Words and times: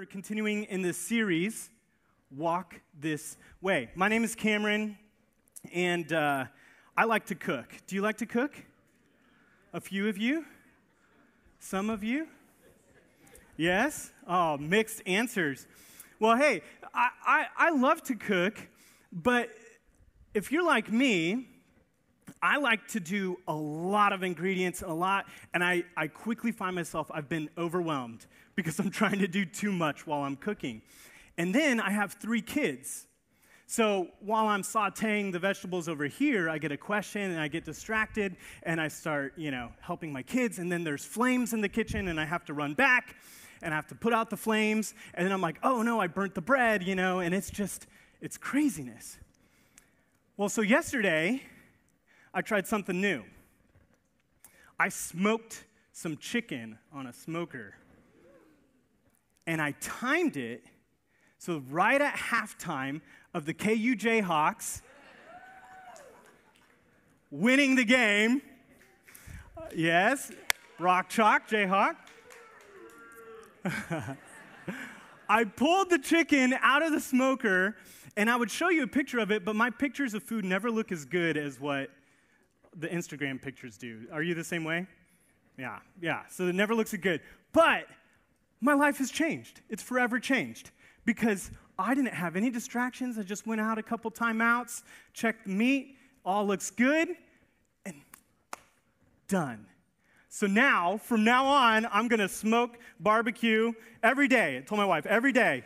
We're 0.00 0.06
continuing 0.06 0.64
in 0.64 0.80
this 0.80 0.96
series, 0.96 1.68
Walk 2.34 2.80
This 2.98 3.36
Way. 3.60 3.90
My 3.94 4.08
name 4.08 4.24
is 4.24 4.34
Cameron, 4.34 4.96
and 5.74 6.10
uh, 6.10 6.46
I 6.96 7.04
like 7.04 7.26
to 7.26 7.34
cook. 7.34 7.66
Do 7.86 7.96
you 7.96 8.00
like 8.00 8.16
to 8.16 8.24
cook? 8.24 8.54
A 9.74 9.80
few 9.82 10.08
of 10.08 10.16
you? 10.16 10.46
Some 11.58 11.90
of 11.90 12.02
you? 12.02 12.28
Yes? 13.58 14.10
Oh, 14.26 14.56
mixed 14.56 15.02
answers. 15.04 15.66
Well, 16.18 16.34
hey, 16.34 16.62
I, 16.94 17.10
I, 17.26 17.46
I 17.58 17.70
love 17.72 18.02
to 18.04 18.14
cook, 18.14 18.58
but 19.12 19.50
if 20.32 20.50
you're 20.50 20.64
like 20.64 20.90
me, 20.90 21.46
I 22.42 22.56
like 22.56 22.86
to 22.88 23.00
do 23.00 23.38
a 23.46 23.54
lot 23.54 24.12
of 24.12 24.22
ingredients, 24.22 24.82
a 24.82 24.92
lot, 24.92 25.26
and 25.52 25.62
I, 25.62 25.84
I 25.96 26.06
quickly 26.06 26.52
find 26.52 26.74
myself, 26.74 27.10
I've 27.12 27.28
been 27.28 27.50
overwhelmed 27.58 28.26
because 28.56 28.78
I'm 28.78 28.90
trying 28.90 29.18
to 29.18 29.28
do 29.28 29.44
too 29.44 29.72
much 29.72 30.06
while 30.06 30.22
I'm 30.22 30.36
cooking. 30.36 30.82
And 31.38 31.54
then 31.54 31.80
I 31.80 31.90
have 31.90 32.14
three 32.14 32.42
kids. 32.42 33.06
So 33.66 34.08
while 34.18 34.48
I'm 34.48 34.62
sauteing 34.62 35.30
the 35.30 35.38
vegetables 35.38 35.88
over 35.88 36.06
here, 36.06 36.50
I 36.50 36.58
get 36.58 36.72
a 36.72 36.76
question 36.76 37.30
and 37.30 37.40
I 37.40 37.46
get 37.46 37.64
distracted 37.64 38.36
and 38.64 38.80
I 38.80 38.88
start, 38.88 39.34
you 39.36 39.52
know, 39.52 39.70
helping 39.80 40.12
my 40.12 40.22
kids. 40.22 40.58
And 40.58 40.72
then 40.72 40.82
there's 40.82 41.04
flames 41.04 41.52
in 41.52 41.60
the 41.60 41.68
kitchen 41.68 42.08
and 42.08 42.18
I 42.18 42.24
have 42.24 42.44
to 42.46 42.52
run 42.52 42.74
back 42.74 43.14
and 43.62 43.72
I 43.72 43.76
have 43.76 43.86
to 43.86 43.94
put 43.94 44.12
out 44.12 44.28
the 44.28 44.36
flames. 44.36 44.94
And 45.14 45.24
then 45.24 45.32
I'm 45.32 45.40
like, 45.40 45.58
oh 45.62 45.82
no, 45.82 46.00
I 46.00 46.08
burnt 46.08 46.34
the 46.34 46.40
bread, 46.40 46.82
you 46.82 46.96
know, 46.96 47.20
and 47.20 47.32
it's 47.32 47.48
just, 47.48 47.86
it's 48.20 48.36
craziness. 48.36 49.18
Well, 50.36 50.48
so 50.48 50.62
yesterday, 50.62 51.40
I 52.32 52.42
tried 52.42 52.66
something 52.66 53.00
new. 53.00 53.24
I 54.78 54.88
smoked 54.88 55.64
some 55.92 56.16
chicken 56.16 56.78
on 56.92 57.06
a 57.06 57.12
smoker. 57.12 57.74
And 59.46 59.60
I 59.60 59.74
timed 59.80 60.36
it 60.36 60.64
so 61.38 61.62
right 61.68 62.00
at 62.00 62.14
halftime 62.14 63.00
of 63.34 63.46
the 63.46 63.54
KU 63.54 63.96
Jayhawks 63.96 64.82
winning 67.30 67.74
the 67.74 67.84
game. 67.84 68.42
Yes, 69.74 70.30
Rock 70.78 71.08
Chalk, 71.08 71.48
Jayhawk. 71.48 71.96
I 75.28 75.44
pulled 75.44 75.90
the 75.90 75.98
chicken 75.98 76.54
out 76.60 76.82
of 76.82 76.92
the 76.92 77.00
smoker 77.00 77.76
and 78.16 78.30
I 78.30 78.36
would 78.36 78.50
show 78.50 78.68
you 78.70 78.82
a 78.82 78.88
picture 78.88 79.18
of 79.18 79.30
it, 79.30 79.44
but 79.44 79.54
my 79.54 79.70
pictures 79.70 80.14
of 80.14 80.22
food 80.22 80.44
never 80.44 80.70
look 80.70 80.90
as 80.90 81.04
good 81.04 81.36
as 81.36 81.60
what 81.60 81.90
the 82.76 82.88
Instagram 82.88 83.40
pictures 83.40 83.76
do. 83.76 84.06
Are 84.12 84.22
you 84.22 84.34
the 84.34 84.44
same 84.44 84.64
way? 84.64 84.86
Yeah, 85.58 85.78
yeah. 86.00 86.22
So 86.28 86.46
it 86.46 86.54
never 86.54 86.74
looks 86.74 86.94
good. 86.94 87.20
But 87.52 87.86
my 88.60 88.74
life 88.74 88.98
has 88.98 89.10
changed. 89.10 89.60
It's 89.68 89.82
forever 89.82 90.20
changed 90.20 90.70
because 91.04 91.50
I 91.78 91.94
didn't 91.94 92.14
have 92.14 92.36
any 92.36 92.50
distractions. 92.50 93.18
I 93.18 93.22
just 93.22 93.46
went 93.46 93.60
out 93.60 93.78
a 93.78 93.82
couple 93.82 94.10
timeouts, 94.10 94.82
checked 95.12 95.46
the 95.46 95.52
meat, 95.52 95.96
all 96.24 96.46
looks 96.46 96.70
good, 96.70 97.08
and 97.84 97.94
done. 99.28 99.66
So 100.28 100.46
now, 100.46 100.98
from 100.98 101.24
now 101.24 101.46
on, 101.46 101.86
I'm 101.90 102.06
gonna 102.06 102.28
smoke 102.28 102.78
barbecue 103.00 103.72
every 104.02 104.28
day. 104.28 104.58
I 104.58 104.60
told 104.60 104.78
my 104.78 104.84
wife, 104.84 105.06
every 105.06 105.32
day. 105.32 105.64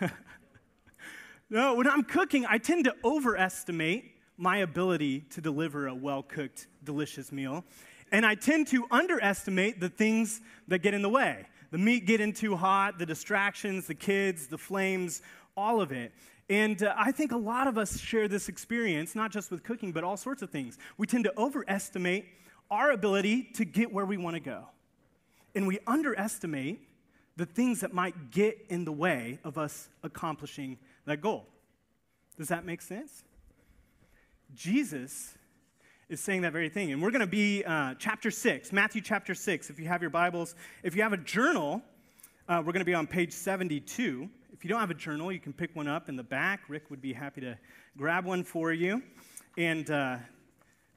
no, 1.50 1.74
when 1.74 1.86
I'm 1.86 2.04
cooking, 2.04 2.46
I 2.48 2.58
tend 2.58 2.84
to 2.84 2.94
overestimate 3.04 4.14
my 4.40 4.58
ability 4.58 5.20
to 5.30 5.40
deliver 5.40 5.86
a 5.86 5.94
well 5.94 6.22
cooked, 6.22 6.66
delicious 6.82 7.30
meal. 7.30 7.64
And 8.10 8.26
I 8.26 8.34
tend 8.34 8.66
to 8.68 8.86
underestimate 8.90 9.78
the 9.78 9.88
things 9.88 10.40
that 10.68 10.80
get 10.80 10.94
in 10.94 11.02
the 11.02 11.08
way 11.08 11.46
the 11.70 11.78
meat 11.78 12.04
getting 12.04 12.32
too 12.32 12.56
hot, 12.56 12.98
the 12.98 13.06
distractions, 13.06 13.86
the 13.86 13.94
kids, 13.94 14.48
the 14.48 14.58
flames, 14.58 15.22
all 15.56 15.80
of 15.80 15.92
it. 15.92 16.12
And 16.48 16.82
uh, 16.82 16.92
I 16.96 17.12
think 17.12 17.30
a 17.30 17.36
lot 17.36 17.68
of 17.68 17.78
us 17.78 18.00
share 18.00 18.26
this 18.26 18.48
experience, 18.48 19.14
not 19.14 19.30
just 19.30 19.52
with 19.52 19.62
cooking, 19.62 19.92
but 19.92 20.02
all 20.02 20.16
sorts 20.16 20.42
of 20.42 20.50
things. 20.50 20.78
We 20.98 21.06
tend 21.06 21.24
to 21.24 21.38
overestimate 21.38 22.26
our 22.72 22.90
ability 22.90 23.50
to 23.54 23.64
get 23.64 23.92
where 23.92 24.04
we 24.04 24.16
want 24.16 24.34
to 24.34 24.40
go. 24.40 24.64
And 25.54 25.66
we 25.66 25.78
underestimate 25.86 26.88
the 27.36 27.46
things 27.46 27.80
that 27.80 27.94
might 27.94 28.32
get 28.32 28.66
in 28.68 28.84
the 28.84 28.92
way 28.92 29.38
of 29.44 29.56
us 29.56 29.88
accomplishing 30.02 30.76
that 31.06 31.20
goal. 31.20 31.46
Does 32.36 32.48
that 32.48 32.64
make 32.64 32.82
sense? 32.82 33.22
Jesus 34.60 35.38
is 36.10 36.20
saying 36.20 36.42
that 36.42 36.52
very 36.52 36.68
thing. 36.68 36.92
And 36.92 37.00
we're 37.00 37.10
going 37.10 37.22
to 37.22 37.26
be 37.26 37.64
uh, 37.64 37.94
chapter 37.98 38.30
6, 38.30 38.74
Matthew 38.74 39.00
chapter 39.00 39.34
6. 39.34 39.70
If 39.70 39.80
you 39.80 39.86
have 39.86 40.02
your 40.02 40.10
Bibles, 40.10 40.54
if 40.82 40.94
you 40.94 41.00
have 41.02 41.14
a 41.14 41.16
journal, 41.16 41.80
uh, 42.46 42.58
we're 42.58 42.72
going 42.72 42.80
to 42.80 42.84
be 42.84 42.92
on 42.92 43.06
page 43.06 43.32
72. 43.32 44.28
If 44.52 44.62
you 44.62 44.68
don't 44.68 44.80
have 44.80 44.90
a 44.90 44.94
journal, 44.94 45.32
you 45.32 45.40
can 45.40 45.54
pick 45.54 45.74
one 45.74 45.88
up 45.88 46.10
in 46.10 46.16
the 46.16 46.22
back. 46.22 46.60
Rick 46.68 46.90
would 46.90 47.00
be 47.00 47.14
happy 47.14 47.40
to 47.40 47.56
grab 47.96 48.26
one 48.26 48.44
for 48.44 48.70
you. 48.70 49.02
And 49.56 49.90
uh, 49.90 50.18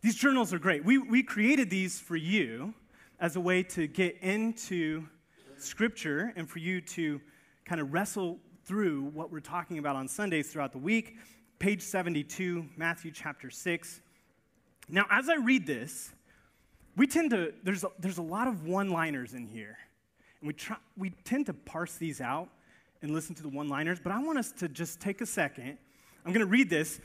these 0.01 0.15
journals 0.15 0.51
are 0.51 0.59
great. 0.59 0.83
We, 0.83 0.97
we 0.97 1.23
created 1.23 1.69
these 1.69 2.01
for 2.01 2.17
you 2.17 2.73
as 3.21 3.37
a 3.37 3.39
way 3.39 3.63
to 3.63 3.87
get 3.87 4.17
into 4.21 5.05
Scripture 5.57 6.33
and 6.35 6.49
for 6.49 6.59
you 6.59 6.81
to 6.81 7.21
kind 7.63 7.79
of 7.79 7.93
wrestle 7.93 8.39
through 8.65 9.03
what 9.13 9.31
we're 9.31 9.39
talking 9.39 9.77
about 9.77 9.95
on 9.95 10.09
Sundays 10.09 10.51
throughout 10.51 10.73
the 10.73 10.79
week 10.79 11.15
page 11.63 11.81
72, 11.81 12.65
Matthew 12.75 13.09
chapter 13.09 13.49
6. 13.49 14.01
Now, 14.89 15.05
as 15.09 15.29
I 15.29 15.35
read 15.35 15.65
this, 15.65 16.11
we 16.97 17.07
tend 17.07 17.29
to, 17.29 17.53
there's 17.63 17.85
a, 17.85 17.87
there's 17.99 18.17
a 18.17 18.21
lot 18.21 18.49
of 18.49 18.65
one 18.65 18.89
liners 18.89 19.33
in 19.33 19.47
here. 19.47 19.77
And 20.41 20.47
we, 20.49 20.53
try, 20.55 20.75
we 20.97 21.11
tend 21.23 21.45
to 21.45 21.53
parse 21.53 21.95
these 21.95 22.19
out 22.19 22.49
and 23.01 23.13
listen 23.13 23.33
to 23.35 23.43
the 23.43 23.47
one 23.47 23.69
liners, 23.69 23.97
but 24.03 24.11
I 24.11 24.21
want 24.21 24.39
us 24.39 24.51
to 24.57 24.67
just 24.67 24.99
take 24.99 25.21
a 25.21 25.25
second. 25.25 25.77
I'm 26.25 26.33
going 26.33 26.45
to 26.45 26.51
read 26.51 26.69
this 26.69 26.99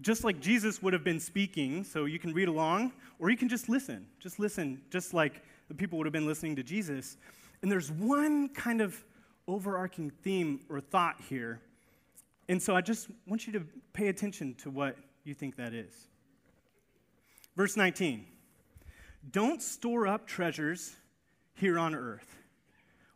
just 0.00 0.22
like 0.22 0.38
Jesus 0.38 0.80
would 0.80 0.92
have 0.92 1.02
been 1.02 1.18
speaking, 1.18 1.82
so 1.82 2.04
you 2.04 2.20
can 2.20 2.32
read 2.32 2.46
along, 2.46 2.92
or 3.18 3.28
you 3.28 3.36
can 3.36 3.48
just 3.48 3.68
listen. 3.68 4.06
Just 4.20 4.38
listen, 4.38 4.82
just 4.88 5.14
like 5.14 5.42
the 5.66 5.74
people 5.74 5.98
would 5.98 6.06
have 6.06 6.12
been 6.12 6.28
listening 6.28 6.54
to 6.54 6.62
Jesus. 6.62 7.16
And 7.60 7.72
there's 7.72 7.90
one 7.90 8.50
kind 8.50 8.80
of 8.80 9.04
overarching 9.48 10.12
theme 10.22 10.60
or 10.68 10.80
thought 10.80 11.20
here 11.28 11.60
and 12.48 12.62
so 12.62 12.76
I 12.76 12.80
just 12.80 13.08
want 13.26 13.46
you 13.46 13.52
to 13.54 13.64
pay 13.92 14.08
attention 14.08 14.54
to 14.56 14.70
what 14.70 14.96
you 15.24 15.34
think 15.34 15.56
that 15.56 15.74
is. 15.74 15.92
Verse 17.56 17.76
19 17.76 18.26
Don't 19.30 19.62
store 19.62 20.06
up 20.06 20.26
treasures 20.26 20.94
here 21.54 21.78
on 21.78 21.94
earth, 21.94 22.36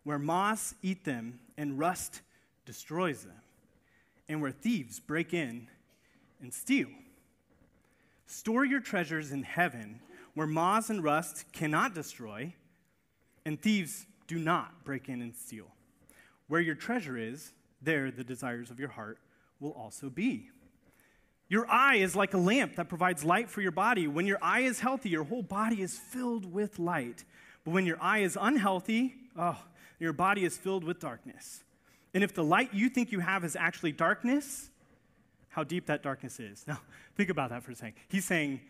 where 0.05 0.19
moths 0.19 0.75
eat 0.83 1.05
them 1.05 1.41
and 1.57 1.79
rust 1.79 2.23
destroys 2.65 3.25
them, 3.25 3.41
and 4.29 4.41
where 4.41 4.51
thieves 4.51 4.99
break 4.99 5.35
in 5.35 5.69
and 6.41 6.53
steal. 6.53 6.89
Store 8.27 8.65
your 8.65 8.81
treasures 8.81 9.33
in 9.33 9.43
heaven, 9.43 10.01
where 10.35 10.47
moths 10.47 10.91
and 10.91 11.03
rust 11.03 11.53
cannot 11.53 11.95
destroy, 11.95 12.55
and 13.45 13.61
thieves 13.61 14.07
do 14.27 14.39
not 14.39 14.85
break 14.85 15.09
in 15.09 15.21
and 15.21 15.35
steal. 15.35 15.67
Where 16.47 16.61
your 16.61 16.77
treasure 16.77 17.17
is, 17.19 17.53
there 17.83 18.11
the 18.11 18.25
desires 18.25 18.71
of 18.71 18.79
your 18.79 18.89
heart 18.89 19.19
will 19.59 19.73
also 19.73 20.11
be. 20.11 20.51
Your 21.49 21.69
eye 21.69 21.97
is 21.97 22.15
like 22.15 22.33
a 22.33 22.39
lamp 22.39 22.77
that 22.77 22.89
provides 22.89 23.25
light 23.25 23.51
for 23.51 23.61
your 23.61 23.73
body. 23.73 24.07
When 24.07 24.25
your 24.25 24.39
eye 24.41 24.61
is 24.61 24.81
healthy, 24.81 25.09
your 25.09 25.25
whole 25.25 25.43
body 25.43 25.83
is 25.83 25.99
filled 25.99 26.51
with 26.51 26.79
light. 26.79 27.25
But 27.65 27.73
when 27.73 27.87
your 27.87 28.01
eye 28.01 28.21
is 28.21 28.39
unhealthy, 28.41 29.15
oh, 29.37 29.61
your 29.99 30.13
body 30.13 30.45
is 30.45 30.57
filled 30.57 30.85
with 30.85 31.01
darkness. 31.01 31.65
And 32.15 32.23
if 32.23 32.35
the 32.35 32.45
light 32.45 32.73
you 32.73 32.89
think 32.89 33.11
you 33.11 33.21
have 33.21 33.45
is 33.45 33.57
actually 33.57 33.93
darkness, 33.93 34.71
how 35.49 35.65
deep 35.65 35.87
that 35.87 36.03
darkness 36.03 36.39
is. 36.41 36.65
Now, 36.69 36.81
think 37.17 37.31
about 37.31 37.51
that 37.51 37.65
for 37.65 37.73
a 37.73 37.75
second. 37.75 37.95
He's 38.09 38.25
saying, 38.25 38.61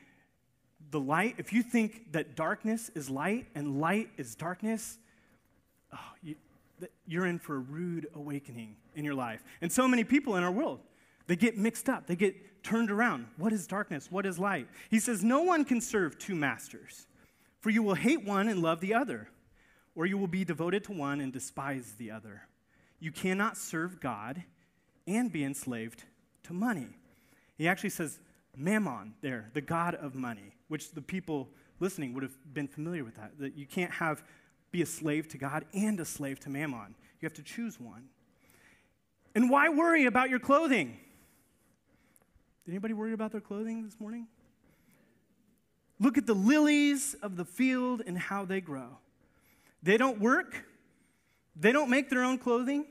the 0.90 1.00
light, 1.00 1.34
if 1.38 1.52
you 1.52 1.62
think 1.62 2.12
that 2.12 2.34
darkness 2.34 2.90
is 2.94 3.10
light 3.10 3.46
and 3.54 3.80
light 3.80 4.08
is 4.16 4.34
darkness, 4.34 4.98
oh, 5.92 5.98
you, 6.22 6.34
you're 7.06 7.26
in 7.26 7.38
for 7.38 7.56
a 7.56 7.58
rude 7.58 8.06
awakening 8.14 8.76
in 8.94 9.04
your 9.04 9.14
life. 9.14 9.42
And 9.60 9.70
so 9.70 9.86
many 9.86 10.04
people 10.04 10.36
in 10.36 10.44
our 10.44 10.52
world, 10.52 10.80
they 11.26 11.36
get 11.36 11.56
mixed 11.56 11.88
up, 11.88 12.06
they 12.06 12.16
get 12.16 12.62
turned 12.62 12.90
around. 12.90 13.26
What 13.36 13.52
is 13.52 13.66
darkness? 13.66 14.10
What 14.10 14.26
is 14.26 14.38
light? 14.38 14.68
He 14.90 14.98
says, 14.98 15.22
No 15.22 15.42
one 15.42 15.64
can 15.64 15.80
serve 15.80 16.18
two 16.18 16.34
masters, 16.34 17.06
for 17.60 17.70
you 17.70 17.82
will 17.82 17.94
hate 17.94 18.24
one 18.24 18.48
and 18.48 18.62
love 18.62 18.80
the 18.80 18.94
other, 18.94 19.28
or 19.94 20.06
you 20.06 20.18
will 20.18 20.26
be 20.26 20.44
devoted 20.44 20.84
to 20.84 20.92
one 20.92 21.20
and 21.20 21.32
despise 21.32 21.94
the 21.98 22.10
other. 22.10 22.42
You 22.98 23.12
cannot 23.12 23.56
serve 23.56 24.00
God 24.00 24.42
and 25.06 25.32
be 25.32 25.44
enslaved 25.44 26.04
to 26.44 26.52
money. 26.52 26.88
He 27.56 27.68
actually 27.68 27.90
says, 27.90 28.18
Mammon 28.56 29.14
there, 29.20 29.50
the 29.54 29.60
God 29.60 29.94
of 29.94 30.14
money, 30.14 30.54
which 30.68 30.92
the 30.92 31.00
people 31.02 31.48
listening 31.78 32.12
would 32.14 32.22
have 32.22 32.36
been 32.52 32.68
familiar 32.68 33.04
with 33.04 33.16
that. 33.16 33.38
That 33.38 33.56
you 33.56 33.66
can't 33.66 33.92
have 33.92 34.22
be 34.70 34.82
a 34.82 34.86
slave 34.86 35.28
to 35.28 35.38
God 35.38 35.64
and 35.74 35.98
a 36.00 36.04
slave 36.04 36.40
to 36.40 36.50
mammon. 36.50 36.94
You 37.20 37.26
have 37.26 37.34
to 37.34 37.42
choose 37.42 37.78
one. 37.78 38.08
And 39.34 39.50
why 39.50 39.68
worry 39.68 40.06
about 40.06 40.30
your 40.30 40.38
clothing? 40.38 40.96
Did 42.64 42.72
anybody 42.72 42.94
worry 42.94 43.12
about 43.12 43.32
their 43.32 43.40
clothing 43.40 43.84
this 43.84 43.98
morning? 44.00 44.26
Look 45.98 46.16
at 46.16 46.26
the 46.26 46.34
lilies 46.34 47.14
of 47.22 47.36
the 47.36 47.44
field 47.44 48.02
and 48.06 48.16
how 48.16 48.44
they 48.44 48.60
grow. 48.60 48.98
They 49.82 49.96
don't 49.96 50.20
work, 50.20 50.64
They 51.56 51.72
don't 51.72 51.90
make 51.90 52.08
their 52.08 52.22
own 52.22 52.38
clothing. 52.38 52.86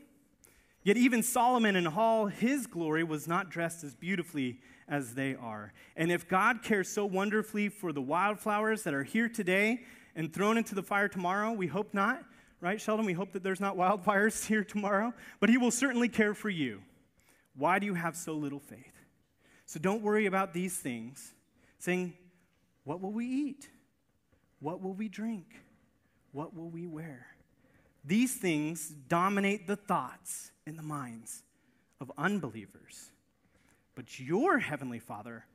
Yet 0.84 0.98
even 0.98 1.24
Solomon 1.24 1.76
in 1.76 1.88
all 1.88 2.28
his 2.28 2.68
glory 2.68 3.04
was 3.04 3.28
not 3.28 3.50
dressed 3.50 3.84
as 3.84 3.96
beautifully 3.96 4.60
as 4.88 5.14
they 5.14 5.36
are. 5.36 5.74
And 5.96 6.12
if 6.12 6.28
God 6.28 6.64
cares 6.64 6.88
so 6.88 7.06
wonderfully 7.06 7.70
for 7.70 7.92
the 7.92 8.02
wildflowers 8.02 8.84
that 8.84 8.94
are 8.94 9.04
here 9.04 9.30
today 9.30 9.82
and 10.16 10.34
thrown 10.34 10.58
into 10.58 10.76
the 10.76 10.84
fire 10.84 11.08
tomorrow, 11.08 11.52
we 11.52 11.68
hope 11.68 11.94
not, 11.94 12.24
right, 12.62 12.80
Sheldon? 12.80 13.06
We 13.06 13.14
hope 13.14 13.32
that 13.34 13.44
there's 13.44 13.60
not 13.60 13.78
wildfires 13.78 14.46
here 14.46 14.64
tomorrow, 14.64 15.14
but 15.40 15.50
he 15.50 15.58
will 15.58 15.72
certainly 15.72 16.10
care 16.10 16.34
for 16.34 16.50
you. 16.50 16.82
Why 17.56 17.80
do 17.80 17.86
you 17.86 17.94
have 17.94 18.16
so 18.16 18.34
little 18.34 18.60
faith? 18.60 18.94
So 19.66 19.80
don't 19.80 20.02
worry 20.02 20.26
about 20.26 20.54
these 20.54 20.76
things, 20.76 21.34
saying, 21.78 22.14
What 22.84 23.02
will 23.02 23.12
we 23.12 23.26
eat? 23.26 23.70
What 24.60 24.82
will 24.82 24.94
we 24.94 25.08
drink? 25.08 25.46
What 26.32 26.56
will 26.56 26.70
we 26.70 26.88
wear? 26.88 27.28
These 28.04 28.36
things 28.36 28.90
dominate 29.08 29.68
the 29.68 29.76
thoughts 29.76 30.52
and 30.66 30.78
the 30.78 30.84
minds 30.84 31.44
of 32.00 32.12
unbelievers. 32.18 33.12
But 33.96 34.20
your 34.20 34.60
heavenly 34.60 35.00
Father 35.00 35.46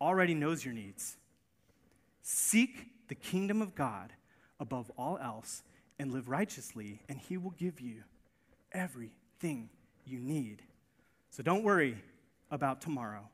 already 0.00 0.34
knows 0.34 0.64
your 0.64 0.74
needs. 0.74 1.16
Seek 2.22 2.86
the 3.08 3.14
kingdom 3.14 3.60
of 3.60 3.74
God 3.74 4.12
above 4.60 4.90
all 4.96 5.18
else 5.18 5.62
and 5.98 6.12
live 6.12 6.28
righteously, 6.28 7.00
and 7.08 7.18
He 7.18 7.36
will 7.36 7.50
give 7.52 7.80
you 7.80 8.04
everything 8.72 9.70
you 10.06 10.20
need. 10.20 10.62
So 11.30 11.42
don't 11.42 11.62
worry 11.62 11.96
about 12.50 12.80
tomorrow, 12.80 13.28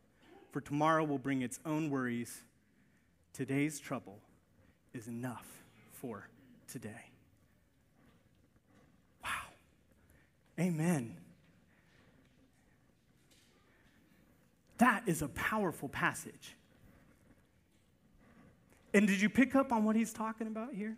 for 0.50 0.61
tomorrow 0.61 1.05
will 1.05 1.19
bring 1.19 1.43
its 1.43 1.59
own 1.67 1.91
worries. 1.91 2.43
Today's 3.32 3.79
trouble 3.79 4.19
is 4.93 5.09
enough 5.09 5.47
for 5.93 6.29
today. 6.69 7.11
Wow. 9.23 9.31
Amen. 10.59 11.17
That 14.79 15.03
is 15.06 15.23
a 15.23 15.29
powerful 15.29 15.88
passage. 15.88 16.56
And 18.94 19.08
did 19.08 19.20
you 19.20 19.29
pick 19.29 19.56
up 19.56 19.73
on 19.73 19.85
what 19.85 19.96
he's 19.96 20.12
talking 20.12 20.46
about 20.46 20.73
here? 20.73 20.96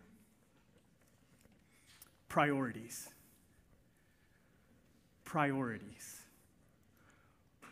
Priorities. 2.29 3.09
Priorities. 5.25 6.21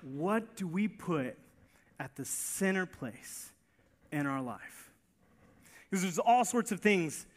What 0.02 0.56
do 0.56 0.68
we 0.68 0.88
put 0.88 1.38
at 2.00 2.16
the 2.16 2.26
center 2.26 2.88
place 2.88 3.52
in 4.12 4.26
our 4.26 4.42
life? 4.42 4.92
Because 5.90 6.02
there's 6.02 6.20
all 6.20 6.44
sorts 6.44 6.72
of 6.72 6.80
things 6.80 7.28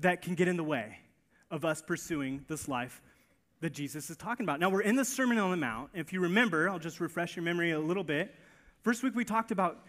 that 0.00 0.22
can 0.22 0.34
get 0.34 0.48
in 0.48 0.56
the 0.56 0.64
way 0.64 0.98
of 1.50 1.66
us 1.66 1.82
pursuing 1.82 2.42
this 2.48 2.68
life 2.68 3.02
that 3.60 3.70
Jesus 3.70 4.08
is 4.08 4.16
talking 4.16 4.44
about. 4.44 4.60
Now, 4.60 4.70
we're 4.70 4.80
in 4.80 4.96
the 4.96 5.04
Sermon 5.04 5.36
on 5.36 5.50
the 5.50 5.56
Mount. 5.58 5.90
If 5.92 6.12
you 6.12 6.20
remember, 6.20 6.70
I'll 6.70 6.78
just 6.78 7.00
refresh 7.00 7.36
your 7.36 7.42
memory 7.42 7.72
a 7.72 7.78
little 7.78 8.04
bit. 8.04 8.34
First 8.82 9.02
week, 9.02 9.14
we 9.14 9.26
talked 9.26 9.50
about 9.50 9.84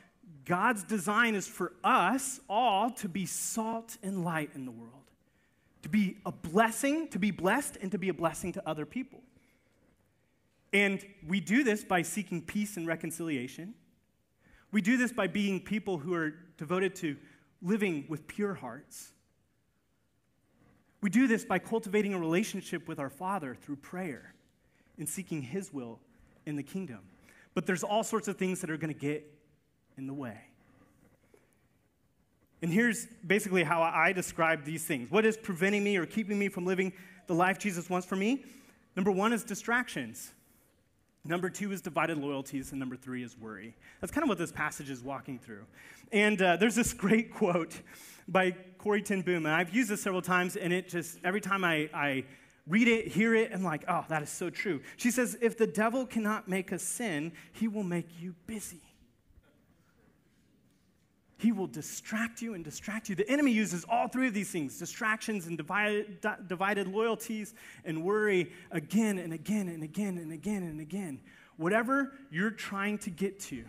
God's 0.46 0.84
design 0.84 1.36
is 1.36 1.48
for 1.48 1.74
us 1.84 2.40
all 2.50 2.90
to 2.92 3.10
be 3.10 3.26
salt 3.26 3.98
and 4.02 4.24
light 4.24 4.52
in 4.56 4.66
the 4.66 4.72
world, 4.72 5.12
to 5.84 5.90
be 5.90 6.18
a 6.26 6.32
blessing, 6.32 7.08
to 7.10 7.20
be 7.20 7.32
blessed, 7.32 7.78
and 7.82 7.92
to 7.92 7.98
be 7.98 8.10
a 8.10 8.14
blessing 8.14 8.52
to 8.54 8.68
other 8.68 8.86
people. 8.86 9.22
And 10.74 11.06
we 11.28 11.40
do 11.40 11.64
this 11.64 11.84
by 11.84 12.02
seeking 12.02 12.42
peace 12.42 12.78
and 12.78 12.88
reconciliation. 12.88 13.74
We 14.72 14.82
do 14.82 14.98
this 14.98 15.12
by 15.12 15.28
being 15.28 15.60
people 15.60 15.98
who 15.98 16.14
are 16.14 16.34
devoted 16.58 16.96
to 16.98 17.18
living 17.62 18.06
with 18.08 18.26
pure 18.28 18.54
hearts. 18.54 19.12
We 21.02 21.10
do 21.10 21.28
this 21.28 21.44
by 21.44 21.60
cultivating 21.60 22.14
a 22.14 22.20
relationship 22.20 22.88
with 22.88 23.00
our 23.00 23.10
Father 23.10 23.56
through 23.56 23.78
prayer 23.78 24.34
and 24.98 25.10
seeking 25.10 25.42
His 25.42 25.74
will 25.74 26.00
in 26.46 26.56
the 26.56 26.64
kingdom. 26.64 27.00
But 27.54 27.66
there's 27.66 27.84
all 27.84 28.04
sorts 28.04 28.28
of 28.28 28.38
things 28.38 28.62
that 28.62 28.70
are 28.70 28.78
going 28.78 28.94
to 28.94 29.00
get 29.00 29.30
in 29.98 30.08
the 30.08 30.14
way. 30.14 30.38
And 32.62 32.72
here's 32.72 33.08
basically 33.26 33.64
how 33.64 33.82
I 33.82 34.14
describe 34.14 34.64
these 34.64 34.86
things. 34.86 35.10
What 35.10 35.26
is 35.26 35.36
preventing 35.36 35.84
me 35.84 35.98
or 35.98 36.06
keeping 36.06 36.38
me 36.38 36.48
from 36.48 36.66
living 36.66 36.94
the 37.28 37.34
life 37.34 37.58
Jesus 37.58 37.90
wants 37.90 38.06
for 38.06 38.16
me? 38.16 38.46
Number 38.96 39.12
one 39.12 39.34
is 39.34 39.44
distractions. 39.44 40.32
Number 41.24 41.50
two 41.50 41.72
is 41.72 41.82
divided 41.82 42.18
loyalties, 42.18 42.72
and 42.72 42.80
number 42.80 42.96
three 42.96 43.24
is 43.24 43.38
worry. 43.38 43.76
That's 44.00 44.12
kind 44.12 44.24
of 44.24 44.30
what 44.30 44.38
this 44.38 44.52
passage 44.52 44.90
is 44.90 45.04
walking 45.04 45.38
through. 45.38 45.66
And 46.12 46.42
uh, 46.42 46.58
there's 46.58 46.76
this 46.76 46.94
great 46.94 47.34
quote 47.34 47.82
by 48.28 48.52
Corrie 48.78 49.02
ten 49.02 49.22
Boom, 49.22 49.46
and 49.46 49.56
I've 49.56 49.74
used 49.74 49.90
this 49.90 50.02
several 50.02 50.22
times, 50.22 50.56
and 50.56 50.74
it 50.74 50.90
just, 50.90 51.20
every 51.24 51.42
time 51.42 51.64
I, 51.64 51.90
I 51.94 52.26
read 52.68 52.88
it, 52.88 53.08
hear 53.08 53.36
it, 53.36 53.52
I'm 53.54 53.64
like, 53.64 53.84
oh, 53.88 54.06
that 54.10 54.24
is 54.24 54.30
so 54.30 54.50
true. 54.50 54.82
She 54.98 55.12
says, 55.12 55.38
if 55.42 55.58
the 55.58 55.68
devil 55.68 56.06
cannot 56.06 56.48
make 56.48 56.74
us 56.74 56.82
sin, 56.82 57.34
he 57.54 57.68
will 57.68 57.84
make 57.84 58.08
you 58.20 58.36
busy. 58.48 58.82
He 61.42 61.52
will 61.52 61.66
distract 61.66 62.44
you 62.44 62.54
and 62.54 62.64
distract 62.64 63.10
you. 63.10 63.16
The 63.16 63.28
enemy 63.28 63.52
uses 63.52 63.84
all 63.90 64.08
three 64.08 64.28
of 64.28 64.34
these 64.36 64.52
things 64.52 64.78
distractions 64.78 65.48
and 65.48 65.58
divided, 65.58 66.24
divided 66.46 66.88
loyalties 66.88 67.56
and 67.84 68.04
worry 68.04 68.52
again 68.70 69.18
and 69.18 69.34
again 69.34 69.68
and 69.68 69.82
again 69.82 70.20
and 70.20 70.32
again 70.32 70.62
and 70.62 70.80
again. 70.80 71.20
Whatever 71.58 72.12
you're 72.30 72.52
trying 72.52 73.00
to 73.00 73.10
get 73.10 73.40
to, 73.40 73.64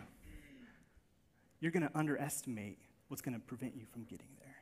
you're 1.61 1.71
going 1.71 1.81
to 1.81 1.97
underestimate 1.97 2.77
what's 3.07 3.23
going 3.23 3.33
to 3.33 3.39
prevent 3.39 3.75
you 3.75 3.87
from 3.91 4.03
getting 4.03 4.27
there. 4.39 4.55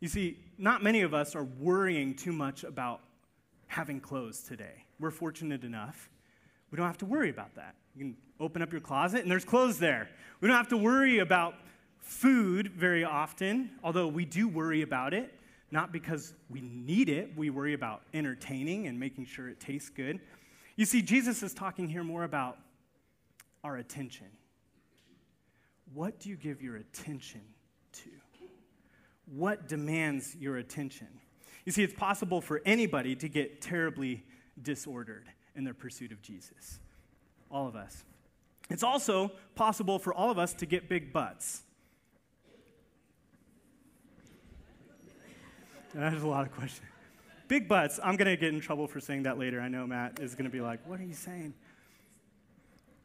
You 0.00 0.08
see, 0.08 0.38
not 0.56 0.82
many 0.82 1.02
of 1.02 1.12
us 1.12 1.36
are 1.36 1.44
worrying 1.44 2.14
too 2.14 2.32
much 2.32 2.64
about 2.64 3.02
having 3.66 4.00
clothes 4.00 4.40
today. 4.40 4.86
We're 4.98 5.10
fortunate 5.10 5.64
enough. 5.64 6.08
We 6.70 6.76
don't 6.76 6.86
have 6.86 6.98
to 6.98 7.06
worry 7.06 7.28
about 7.28 7.56
that. 7.56 7.74
You 7.94 8.00
can 8.00 8.16
open 8.40 8.62
up 8.62 8.72
your 8.72 8.80
closet 8.80 9.22
and 9.22 9.30
there's 9.30 9.44
clothes 9.44 9.78
there. 9.78 10.08
We 10.40 10.48
don't 10.48 10.56
have 10.56 10.68
to 10.68 10.76
worry 10.76 11.18
about 11.18 11.54
food 12.00 12.68
very 12.72 13.04
often, 13.04 13.70
although 13.82 14.06
we 14.06 14.24
do 14.24 14.48
worry 14.48 14.82
about 14.82 15.14
it, 15.14 15.34
not 15.70 15.92
because 15.92 16.34
we 16.48 16.60
need 16.60 17.08
it. 17.08 17.36
We 17.36 17.50
worry 17.50 17.74
about 17.74 18.02
entertaining 18.14 18.86
and 18.86 18.98
making 18.98 19.26
sure 19.26 19.48
it 19.48 19.58
tastes 19.58 19.90
good. 19.90 20.20
You 20.76 20.84
see, 20.84 21.02
Jesus 21.02 21.42
is 21.42 21.54
talking 21.54 21.88
here 21.88 22.04
more 22.04 22.24
about 22.24 22.58
our 23.64 23.76
attention. 23.76 24.28
What 25.94 26.20
do 26.20 26.28
you 26.28 26.36
give 26.36 26.62
your 26.62 26.76
attention 26.76 27.40
to? 27.92 28.10
What 29.34 29.68
demands 29.68 30.36
your 30.38 30.58
attention? 30.58 31.08
You 31.64 31.72
see, 31.72 31.82
it's 31.82 31.94
possible 31.94 32.40
for 32.40 32.62
anybody 32.64 33.16
to 33.16 33.28
get 33.28 33.60
terribly 33.60 34.22
disordered 34.62 35.24
in 35.56 35.64
their 35.64 35.74
pursuit 35.74 36.12
of 36.12 36.22
Jesus. 36.22 36.78
All 37.50 37.66
of 37.66 37.74
us. 37.74 38.04
It's 38.68 38.82
also 38.82 39.32
possible 39.54 39.98
for 39.98 40.12
all 40.12 40.30
of 40.30 40.38
us 40.38 40.54
to 40.54 40.66
get 40.66 40.88
big 40.88 41.12
butts. 41.12 41.62
There's 45.94 46.22
a 46.22 46.26
lot 46.26 46.46
of 46.46 46.52
questions. 46.52 46.86
Big 47.48 47.68
butts. 47.68 48.00
I'm 48.02 48.16
going 48.16 48.28
to 48.28 48.36
get 48.36 48.52
in 48.52 48.60
trouble 48.60 48.86
for 48.86 49.00
saying 49.00 49.22
that 49.22 49.38
later. 49.38 49.60
I 49.60 49.68
know 49.68 49.86
Matt 49.86 50.18
is 50.20 50.34
going 50.34 50.44
to 50.44 50.50
be 50.50 50.60
like, 50.60 50.80
What 50.86 51.00
are 51.00 51.04
you 51.04 51.14
saying? 51.14 51.54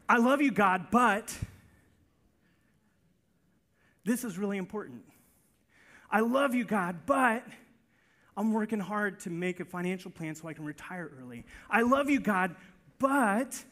I 0.09 0.17
love 0.17 0.41
you, 0.41 0.51
God, 0.51 0.87
but 0.91 1.33
this 4.03 4.25
is 4.25 4.37
really 4.37 4.57
important. 4.57 5.03
I 6.09 6.19
love 6.19 6.53
you, 6.53 6.65
God, 6.65 7.05
but 7.05 7.45
I'm 8.35 8.51
working 8.51 8.79
hard 8.79 9.19
to 9.21 9.29
make 9.29 9.59
a 9.59 9.65
financial 9.65 10.11
plan 10.11 10.35
so 10.35 10.47
I 10.47 10.53
can 10.53 10.65
retire 10.65 11.11
early. 11.21 11.45
I 11.69 11.83
love 11.83 12.09
you, 12.09 12.19
God, 12.19 12.55
but 12.99 13.63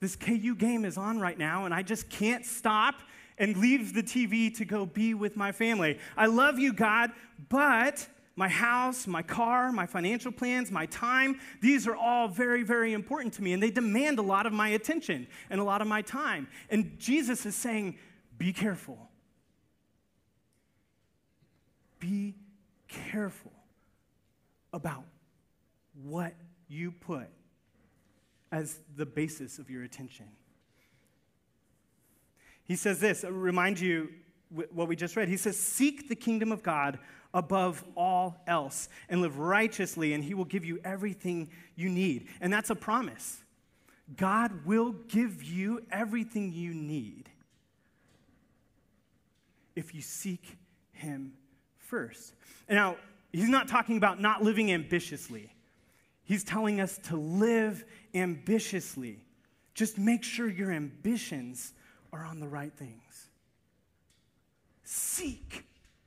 this 0.00 0.16
KU 0.16 0.54
game 0.54 0.84
is 0.84 0.98
on 0.98 1.20
right 1.20 1.38
now, 1.38 1.64
and 1.64 1.74
I 1.74 1.82
just 1.82 2.08
can't 2.10 2.44
stop 2.44 2.96
and 3.38 3.56
leave 3.56 3.94
the 3.94 4.02
TV 4.02 4.54
to 4.56 4.64
go 4.64 4.86
be 4.86 5.14
with 5.14 5.36
my 5.36 5.52
family. 5.52 5.98
I 6.16 6.26
love 6.26 6.58
you, 6.58 6.72
God, 6.72 7.10
but 7.48 8.06
my 8.36 8.48
house, 8.48 9.06
my 9.06 9.22
car, 9.22 9.70
my 9.72 9.86
financial 9.86 10.32
plans, 10.32 10.70
my 10.70 10.86
time, 10.86 11.40
these 11.60 11.86
are 11.86 11.96
all 11.96 12.28
very, 12.28 12.62
very 12.62 12.92
important 12.92 13.34
to 13.34 13.42
me, 13.42 13.52
and 13.52 13.62
they 13.62 13.70
demand 13.70 14.18
a 14.18 14.22
lot 14.22 14.46
of 14.46 14.52
my 14.52 14.68
attention 14.68 15.26
and 15.50 15.60
a 15.60 15.64
lot 15.64 15.80
of 15.80 15.86
my 15.86 16.02
time. 16.02 16.48
And 16.70 16.98
Jesus 16.98 17.46
is 17.46 17.54
saying, 17.54 17.96
be 18.36 18.52
careful. 18.52 18.98
Be 22.00 22.34
careful 22.88 23.52
about 24.72 25.04
what 26.02 26.34
you 26.68 26.90
put 26.90 27.28
as 28.54 28.78
the 28.96 29.04
basis 29.04 29.58
of 29.58 29.68
your 29.68 29.82
attention. 29.82 30.26
He 32.62 32.76
says 32.76 33.00
this, 33.00 33.24
uh, 33.24 33.32
remind 33.32 33.80
you 33.80 34.10
what 34.48 34.86
we 34.86 34.94
just 34.94 35.16
read. 35.16 35.28
He 35.28 35.36
says, 35.36 35.58
Seek 35.58 36.08
the 36.08 36.14
kingdom 36.14 36.52
of 36.52 36.62
God 36.62 37.00
above 37.34 37.82
all 37.96 38.40
else 38.46 38.88
and 39.08 39.20
live 39.20 39.38
righteously, 39.38 40.12
and 40.12 40.22
he 40.22 40.34
will 40.34 40.44
give 40.44 40.64
you 40.64 40.78
everything 40.84 41.50
you 41.74 41.88
need. 41.88 42.28
And 42.40 42.52
that's 42.52 42.70
a 42.70 42.76
promise. 42.76 43.42
God 44.16 44.64
will 44.64 44.92
give 45.08 45.42
you 45.42 45.82
everything 45.90 46.52
you 46.52 46.72
need 46.72 47.30
if 49.74 49.96
you 49.96 50.00
seek 50.00 50.56
Him 50.92 51.32
first. 51.78 52.34
Now, 52.70 52.98
He's 53.32 53.48
not 53.48 53.66
talking 53.66 53.96
about 53.96 54.20
not 54.20 54.44
living 54.44 54.70
ambitiously. 54.70 55.50
He's 56.22 56.44
telling 56.44 56.80
us 56.80 56.98
to 57.08 57.16
live 57.16 57.84
ambitiously. 58.14 59.18
Just 59.74 59.98
make 59.98 60.22
sure 60.22 60.48
your 60.48 60.70
ambitions 60.70 61.72
are 62.12 62.24
on 62.24 62.40
the 62.40 62.46
right 62.46 62.72
things. 62.72 63.28
Seek. 64.84 65.64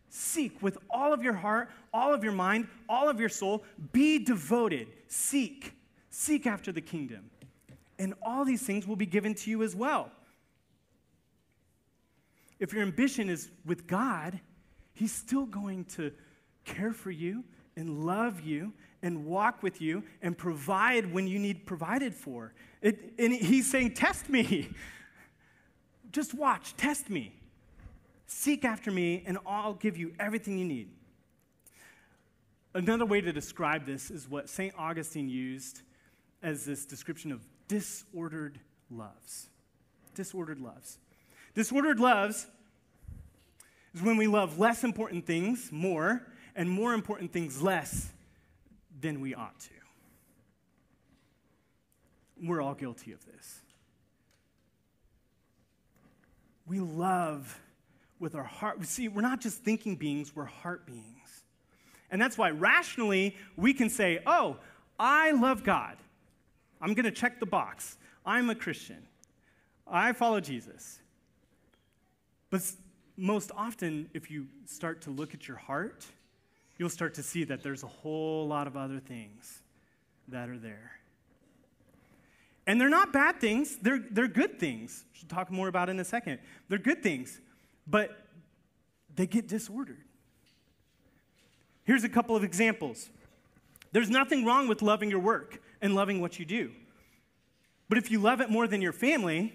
Seek 0.10 0.62
with 0.62 0.78
all 0.90 1.14
of 1.14 1.22
your 1.22 1.34
heart, 1.34 1.70
all 1.94 2.14
of 2.14 2.24
your 2.24 2.34
mind, 2.34 2.68
all 2.88 3.10
of 3.10 3.20
your 3.20 3.30
soul. 3.30 3.64
Be 3.92 4.18
devoted. 4.24 4.88
Seek. 5.08 5.74
Seek 6.10 6.48
after 6.48 6.72
the 6.72 6.82
kingdom. 6.82 7.30
And 8.00 8.14
all 8.22 8.46
these 8.46 8.62
things 8.62 8.88
will 8.88 8.96
be 8.96 9.06
given 9.06 9.36
to 9.36 9.50
you 9.50 9.64
as 9.64 9.76
well. 9.76 10.12
If 12.60 12.74
your 12.74 12.82
ambition 12.82 13.30
is 13.30 13.50
with 13.66 13.86
God, 13.86 14.40
He's 14.94 15.12
still 15.12 15.46
going 15.46 15.86
to 15.96 16.12
care 16.66 16.94
for 16.94 17.12
you 17.12 17.44
and 17.76 18.04
love 18.04 18.42
you 18.42 18.74
and 19.02 19.26
walk 19.26 19.64
with 19.64 19.82
you 19.82 20.04
and 20.22 20.38
provide 20.38 21.12
when 21.12 21.28
you 21.28 21.40
need 21.40 21.66
provided 21.66 22.14
for. 22.14 22.54
It, 22.82 23.14
and 23.20 23.34
he's 23.34 23.70
saying, 23.70 23.94
Test 23.94 24.30
me. 24.30 24.70
Just 26.12 26.34
watch, 26.34 26.76
test 26.78 27.10
me. 27.10 27.34
Seek 28.28 28.66
after 28.66 28.92
me, 28.92 29.24
and 29.26 29.38
I'll 29.46 29.74
give 29.74 29.98
you 29.98 30.14
everything 30.20 30.58
you 30.58 30.66
need. 30.66 30.90
Another 32.74 33.06
way 33.06 33.22
to 33.22 33.32
describe 33.32 33.86
this 33.86 34.10
is 34.10 34.30
what 34.30 34.50
St. 34.50 34.74
Augustine 34.78 35.30
used 35.30 35.82
as 36.42 36.66
this 36.66 36.86
description 36.86 37.32
of 37.32 37.42
disordered 37.68 38.60
loves. 38.90 39.50
Disordered 40.16 40.60
loves. 40.60 40.98
Disordered 41.54 42.00
loves 42.00 42.48
is 43.94 44.02
when 44.02 44.18
we 44.18 44.28
love 44.28 44.60
less 44.60 44.84
important 44.84 45.26
things 45.26 45.70
more 45.72 46.28
and 46.56 46.70
more 46.70 46.94
important 46.94 47.32
things 47.32 47.62
less 47.62 48.12
than 49.00 49.22
we 49.22 49.36
ought 49.36 49.60
to. 49.60 49.70
We're 52.44 52.62
all 52.62 52.76
guilty 52.76 53.12
of 53.12 53.26
this. 53.26 53.62
We 56.68 56.80
love 56.80 57.60
with 58.20 58.36
our 58.36 58.44
heart. 58.44 58.84
See, 58.86 59.08
we're 59.08 59.22
not 59.22 59.42
just 59.42 59.64
thinking 59.64 59.96
beings, 59.96 60.36
we're 60.36 60.46
heart 60.46 60.86
beings. 60.86 61.44
And 62.12 62.22
that's 62.22 62.38
why 62.38 62.52
rationally 62.52 63.36
we 63.56 63.74
can 63.74 63.90
say, 63.90 64.20
oh, 64.26 64.58
I 65.00 65.32
love 65.32 65.64
God. 65.64 65.98
I'm 66.82 66.94
going 66.94 67.06
to 67.06 67.12
check 67.12 67.40
the 67.40 67.46
box. 67.46 67.98
I'm 68.26 68.50
a 68.50 68.56
Christian. 68.56 69.08
I 69.86 70.14
follow 70.14 70.40
Jesus. 70.40 71.00
But 72.50 72.62
most 73.18 73.52
often, 73.56 74.10
if 74.14 74.30
you 74.30 74.48
start 74.66 75.02
to 75.02 75.10
look 75.10 75.34
at 75.34 75.48
your 75.48 75.58
heart, 75.58 76.06
you'll 76.78 76.90
start 76.90 77.14
to 77.16 77.24
see 77.24 77.44
that 77.46 77.64
there's 77.64 77.84
a 77.84 77.88
whole 77.88 78.48
lot 78.48 78.68
of 78.68 78.78
other 78.78 79.00
things 79.00 79.62
that 80.28 80.50
are 80.50 80.58
there. 80.58 80.92
And 82.66 82.80
they're 82.80 82.90
not 82.90 83.14
bad 83.14 83.40
things, 83.40 83.78
they're, 83.78 84.04
they're 84.12 84.28
good 84.28 84.60
things. 84.60 85.06
We'll 85.22 85.30
talk 85.30 85.52
more 85.52 85.68
about 85.68 85.90
in 85.90 86.00
a 86.00 86.06
second. 86.06 86.40
They're 86.68 86.78
good 86.78 87.02
things, 87.02 87.40
but 87.88 88.26
they 89.16 89.26
get 89.26 89.48
disordered. 89.48 90.04
Here's 91.86 92.04
a 92.04 92.10
couple 92.10 92.36
of 92.36 92.44
examples. 92.44 93.10
There's 93.94 94.10
nothing 94.10 94.44
wrong 94.44 94.68
with 94.68 94.82
loving 94.82 95.10
your 95.10 95.22
work 95.22 95.62
and 95.82 95.96
loving 95.96 96.20
what 96.20 96.38
you 96.38 96.46
do. 96.46 96.72
But 97.88 97.98
if 97.98 98.12
you 98.12 98.20
love 98.20 98.42
it 98.42 98.50
more 98.50 98.68
than 98.68 98.82
your 98.82 98.92
family, 98.92 99.54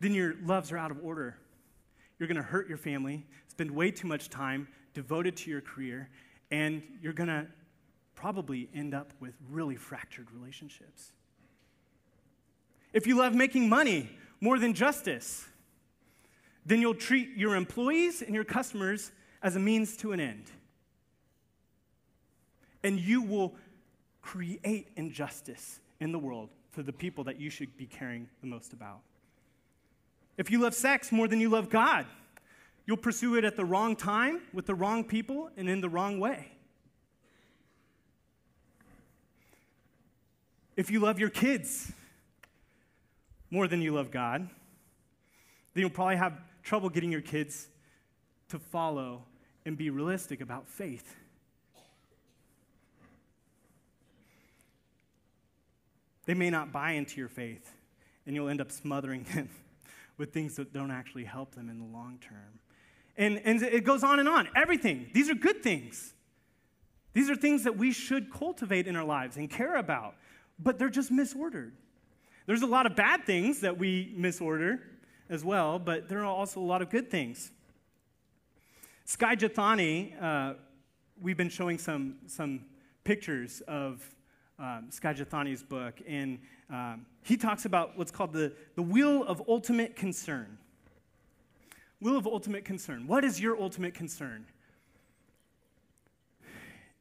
then 0.00 0.14
your 0.14 0.34
loves 0.42 0.72
are 0.72 0.78
out 0.78 0.90
of 0.90 1.04
order. 1.04 1.36
You're 2.18 2.28
going 2.28 2.36
to 2.36 2.42
hurt 2.42 2.68
your 2.68 2.78
family, 2.78 3.26
spend 3.58 3.72
way 3.72 3.90
too 3.90 4.06
much 4.06 4.30
time 4.30 4.68
devoted 4.94 5.36
to 5.36 5.50
your 5.50 5.60
career, 5.60 6.08
and 6.52 6.80
you're 7.02 7.12
going 7.12 7.26
to 7.28 7.44
probably 8.14 8.68
end 8.72 8.94
up 8.94 9.12
with 9.18 9.34
really 9.50 9.74
fractured 9.74 10.30
relationships. 10.30 11.10
If 12.92 13.04
you 13.04 13.16
love 13.16 13.34
making 13.34 13.68
money 13.68 14.10
more 14.40 14.60
than 14.60 14.74
justice, 14.74 15.44
then 16.64 16.80
you'll 16.80 16.94
treat 16.94 17.36
your 17.36 17.56
employees 17.56 18.22
and 18.22 18.32
your 18.32 18.44
customers 18.44 19.10
as 19.42 19.56
a 19.56 19.58
means 19.58 19.96
to 19.96 20.12
an 20.12 20.20
end. 20.20 20.44
And 22.84 23.00
you 23.00 23.22
will 23.22 23.56
create 24.22 24.92
injustice 24.94 25.80
in 25.98 26.12
the 26.12 26.18
world 26.20 26.50
for 26.70 26.84
the 26.84 26.92
people 26.92 27.24
that 27.24 27.40
you 27.40 27.50
should 27.50 27.76
be 27.76 27.86
caring 27.86 28.28
the 28.40 28.46
most 28.46 28.72
about. 28.72 29.00
If 30.36 30.48
you 30.48 30.60
love 30.60 30.74
sex 30.74 31.10
more 31.10 31.26
than 31.26 31.40
you 31.40 31.48
love 31.48 31.68
God, 31.68 32.06
You'll 32.88 32.96
pursue 32.96 33.36
it 33.36 33.44
at 33.44 33.54
the 33.54 33.66
wrong 33.66 33.96
time, 33.96 34.40
with 34.54 34.64
the 34.64 34.74
wrong 34.74 35.04
people, 35.04 35.50
and 35.58 35.68
in 35.68 35.82
the 35.82 35.90
wrong 35.90 36.18
way. 36.18 36.48
If 40.74 40.90
you 40.90 40.98
love 40.98 41.18
your 41.18 41.28
kids 41.28 41.92
more 43.50 43.68
than 43.68 43.82
you 43.82 43.92
love 43.92 44.10
God, 44.10 44.48
then 45.74 45.80
you'll 45.82 45.90
probably 45.90 46.16
have 46.16 46.40
trouble 46.62 46.88
getting 46.88 47.12
your 47.12 47.20
kids 47.20 47.68
to 48.48 48.58
follow 48.58 49.24
and 49.66 49.76
be 49.76 49.90
realistic 49.90 50.40
about 50.40 50.66
faith. 50.66 51.14
They 56.24 56.32
may 56.32 56.48
not 56.48 56.72
buy 56.72 56.92
into 56.92 57.18
your 57.18 57.28
faith, 57.28 57.70
and 58.24 58.34
you'll 58.34 58.48
end 58.48 58.62
up 58.62 58.70
smothering 58.70 59.24
them 59.34 59.50
with 60.16 60.32
things 60.32 60.56
that 60.56 60.72
don't 60.72 60.90
actually 60.90 61.24
help 61.24 61.54
them 61.54 61.68
in 61.68 61.78
the 61.78 61.84
long 61.84 62.18
term. 62.26 62.60
And, 63.18 63.42
and 63.44 63.60
it 63.62 63.84
goes 63.84 64.04
on 64.04 64.20
and 64.20 64.28
on. 64.28 64.48
Everything. 64.56 65.10
These 65.12 65.28
are 65.28 65.34
good 65.34 65.62
things. 65.62 66.14
These 67.12 67.28
are 67.28 67.36
things 67.36 67.64
that 67.64 67.76
we 67.76 67.92
should 67.92 68.32
cultivate 68.32 68.86
in 68.86 68.94
our 68.94 69.04
lives 69.04 69.36
and 69.36 69.50
care 69.50 69.76
about, 69.76 70.14
but 70.58 70.78
they're 70.78 70.88
just 70.88 71.12
misordered. 71.12 71.72
There's 72.46 72.62
a 72.62 72.66
lot 72.66 72.86
of 72.86 72.94
bad 72.94 73.24
things 73.24 73.60
that 73.60 73.76
we 73.76 74.14
misorder 74.16 74.80
as 75.28 75.44
well, 75.44 75.80
but 75.80 76.08
there 76.08 76.20
are 76.20 76.26
also 76.26 76.60
a 76.60 76.62
lot 76.62 76.80
of 76.80 76.90
good 76.90 77.10
things. 77.10 77.50
Skye 79.04 79.34
Jethani, 79.34 80.22
uh, 80.22 80.54
we've 81.20 81.36
been 81.36 81.48
showing 81.48 81.76
some, 81.76 82.18
some 82.26 82.66
pictures 83.02 83.62
of 83.66 84.00
um, 84.60 84.86
Skye 84.90 85.14
Jethani's 85.14 85.62
book, 85.62 86.00
and 86.06 86.38
um, 86.70 87.04
he 87.22 87.36
talks 87.36 87.64
about 87.64 87.98
what's 87.98 88.12
called 88.12 88.32
the, 88.32 88.52
the 88.76 88.82
wheel 88.82 89.24
of 89.24 89.42
ultimate 89.48 89.96
concern. 89.96 90.56
Will 92.00 92.16
of 92.16 92.26
ultimate 92.26 92.64
concern. 92.64 93.06
What 93.06 93.24
is 93.24 93.40
your 93.40 93.60
ultimate 93.60 93.94
concern? 93.94 94.46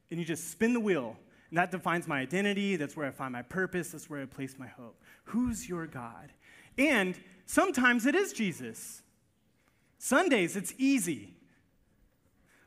And 0.10 0.20
you 0.20 0.26
just 0.26 0.50
spin 0.52 0.74
the 0.74 0.80
wheel, 0.80 1.18
and 1.50 1.58
that 1.58 1.72
defines 1.72 2.08
my 2.08 2.20
identity. 2.20 2.76
That's 2.78 2.96
where 2.96 3.08
I 3.08 3.12
find 3.12 3.34
my 3.34 3.42
purpose. 3.42 3.92
That's 3.92 4.10
where 4.10 4.22
I 4.22 4.26
place 4.26 4.56
my 4.58 4.68
hope. 4.68 5.00
Who's 5.26 5.68
your 5.68 5.86
God? 5.86 6.32
And 6.78 7.20
sometimes 7.46 8.06
it 8.06 8.16
is 8.16 8.34
Jesus. 8.34 9.02
Sundays, 10.00 10.56
it's 10.56 10.74
easy. 10.78 11.34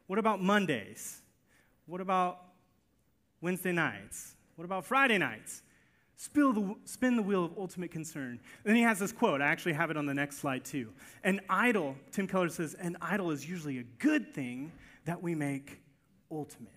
What 0.06 0.18
about 0.18 0.42
Mondays? 0.42 1.22
What 1.87 2.00
about 2.00 2.42
Wednesday 3.40 3.72
nights? 3.72 4.34
What 4.56 4.64
about 4.64 4.84
Friday 4.84 5.18
nights? 5.18 5.62
The, 6.22 6.76
spin 6.84 7.16
the 7.16 7.22
wheel 7.22 7.44
of 7.46 7.52
ultimate 7.56 7.90
concern. 7.90 8.40
then 8.64 8.76
he 8.76 8.82
has 8.82 8.98
this 8.98 9.10
quote. 9.10 9.40
I 9.40 9.46
actually 9.46 9.72
have 9.72 9.90
it 9.90 9.96
on 9.96 10.04
the 10.04 10.12
next 10.12 10.38
slide 10.38 10.64
too. 10.64 10.90
An 11.24 11.40
idol, 11.48 11.96
Tim 12.12 12.26
Keller 12.26 12.50
says, 12.50 12.74
an 12.74 12.96
idol 13.00 13.30
is 13.30 13.48
usually 13.48 13.78
a 13.78 13.84
good 13.98 14.34
thing 14.34 14.70
that 15.06 15.22
we 15.22 15.34
make 15.34 15.80
ultimate. 16.30 16.72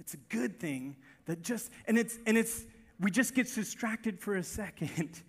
It's 0.00 0.14
a 0.14 0.18
good 0.28 0.58
thing 0.58 0.96
that 1.26 1.42
just, 1.42 1.70
and 1.86 1.96
it's, 1.96 2.18
and 2.26 2.36
it's, 2.36 2.66
we 2.98 3.10
just 3.10 3.34
get 3.34 3.52
distracted 3.54 4.18
for 4.18 4.36
a 4.36 4.42
second. 4.42 5.22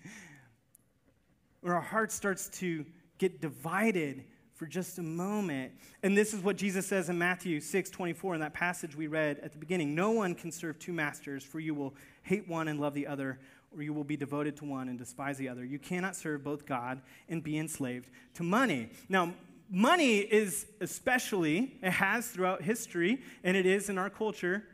or 1.64 1.76
our 1.76 1.82
heart 1.82 2.12
starts 2.12 2.50
to 2.60 2.86
get 3.20 3.40
divided 3.42 4.24
for 4.60 4.66
just 4.66 5.00
a 5.00 5.02
moment. 5.02 5.72
And 6.04 6.18
this 6.18 6.34
is 6.34 6.44
what 6.44 6.58
Jesus 6.58 6.86
says 6.86 7.08
in 7.08 7.18
Matthew 7.18 7.62
6 7.62 7.90
24 7.90 8.36
in 8.36 8.42
that 8.42 8.54
passage 8.54 8.94
we 8.94 9.08
read 9.08 9.40
at 9.40 9.54
the 9.54 9.58
beginning. 9.58 9.96
No 9.96 10.12
one 10.12 10.36
can 10.36 10.52
serve 10.52 10.78
two 10.80 10.92
masters, 10.92 11.46
for 11.46 11.62
you 11.62 11.74
will 11.74 11.96
hate 12.24 12.46
one 12.46 12.68
and 12.68 12.78
love 12.78 12.94
the 12.94 13.08
other, 13.08 13.40
or 13.74 13.82
you 13.82 13.94
will 13.94 14.04
be 14.04 14.18
devoted 14.18 14.58
to 14.58 14.66
one 14.66 14.90
and 14.90 15.00
despise 15.00 15.38
the 15.38 15.48
other. 15.48 15.64
You 15.64 15.80
cannot 15.80 16.14
serve 16.14 16.44
both 16.44 16.66
God 16.66 17.02
and 17.30 17.42
be 17.42 17.58
enslaved 17.58 18.10
to 18.34 18.44
money. 18.44 18.90
Now, 19.08 19.34
money 19.72 20.18
is 20.18 20.66
especially, 20.82 21.78
it 21.82 21.92
has 21.92 22.28
throughout 22.28 22.62
history, 22.62 23.22
and 23.46 23.56
it 23.56 23.66
is 23.66 23.88
in 23.88 23.98
our 23.98 24.10
culture, 24.10 24.66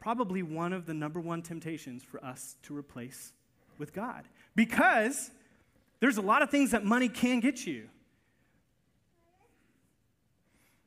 probably 0.00 0.42
one 0.42 0.72
of 0.72 0.86
the 0.86 0.94
number 0.94 1.20
one 1.20 1.42
temptations 1.42 2.02
for 2.02 2.22
us 2.24 2.56
to 2.64 2.76
replace 2.76 3.34
with 3.78 3.92
God. 3.92 4.24
Because 4.56 5.30
there's 6.00 6.16
a 6.16 6.22
lot 6.22 6.42
of 6.42 6.50
things 6.50 6.72
that 6.72 6.84
money 6.84 7.08
can 7.08 7.38
get 7.38 7.64
you. 7.64 7.88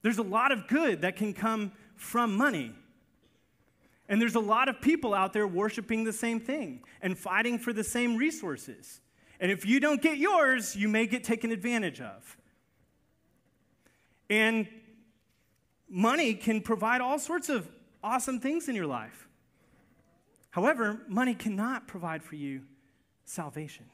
There's 0.02 0.18
a 0.18 0.24
lot 0.24 0.52
of 0.52 0.68
good 0.68 1.02
that 1.02 1.16
can 1.16 1.34
come 1.34 1.72
from 1.96 2.36
money. 2.36 2.74
And 4.10 4.22
there's 4.22 4.36
a 4.36 4.40
lot 4.40 4.70
of 4.70 4.80
people 4.82 5.14
out 5.14 5.34
there 5.34 5.48
worshiping 5.48 6.04
the 6.04 6.14
same 6.14 6.40
thing 6.40 6.84
and 7.02 7.18
fighting 7.18 7.60
for 7.60 7.74
the 7.74 7.84
same 7.84 8.16
resources. 8.16 9.02
And 9.40 9.52
if 9.52 9.66
you 9.66 9.80
don't 9.80 10.02
get 10.02 10.18
yours, 10.18 10.76
you 10.76 10.88
may 10.88 11.08
get 11.08 11.24
taken 11.24 11.52
advantage 11.52 12.02
of. 12.02 12.38
And 14.30 14.68
money 15.90 16.34
can 16.34 16.62
provide 16.62 17.02
all 17.02 17.20
sorts 17.20 17.50
of 17.50 17.68
awesome 18.04 18.40
things 18.40 18.70
in 18.70 18.76
your 18.76 18.88
life. 18.88 19.28
However, 20.52 21.02
money 21.08 21.36
cannot 21.36 21.88
provide 21.88 22.24
for 22.24 22.36
you 22.36 22.62
salvation, 23.26 23.86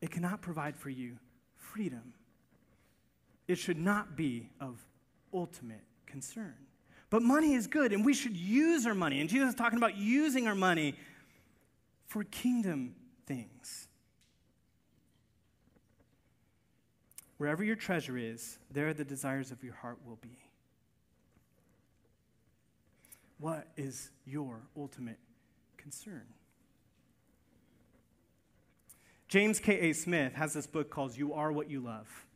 it 0.00 0.10
cannot 0.10 0.42
provide 0.42 0.76
for 0.76 0.90
you 0.90 1.18
freedom. 1.56 2.14
It 3.48 3.56
should 3.56 3.78
not 3.78 4.14
be 4.14 4.50
of 4.60 4.78
ultimate 5.32 5.82
concern. 6.06 6.54
But 7.10 7.22
money 7.22 7.54
is 7.54 7.66
good, 7.66 7.92
and 7.92 8.04
we 8.04 8.12
should 8.12 8.36
use 8.36 8.86
our 8.86 8.94
money. 8.94 9.20
And 9.20 9.30
Jesus 9.30 9.50
is 9.50 9.54
talking 9.54 9.78
about 9.78 9.96
using 9.96 10.46
our 10.46 10.54
money 10.54 10.94
for 12.06 12.24
kingdom 12.24 12.94
things. 13.26 13.88
Wherever 17.38 17.64
your 17.64 17.76
treasure 17.76 18.18
is, 18.18 18.58
there 18.70 18.92
the 18.92 19.04
desires 19.04 19.50
of 19.50 19.62
your 19.64 19.74
heart 19.74 19.98
will 20.04 20.18
be. 20.20 20.38
What 23.38 23.68
is 23.76 24.10
your 24.26 24.60
ultimate 24.76 25.18
concern? 25.76 26.24
James 29.28 29.60
K.A. 29.60 29.92
Smith 29.92 30.34
has 30.34 30.52
this 30.54 30.66
book 30.66 30.90
called 30.90 31.16
You 31.16 31.32
Are 31.34 31.52
What 31.52 31.70
You 31.70 31.80
Love. 31.80 32.26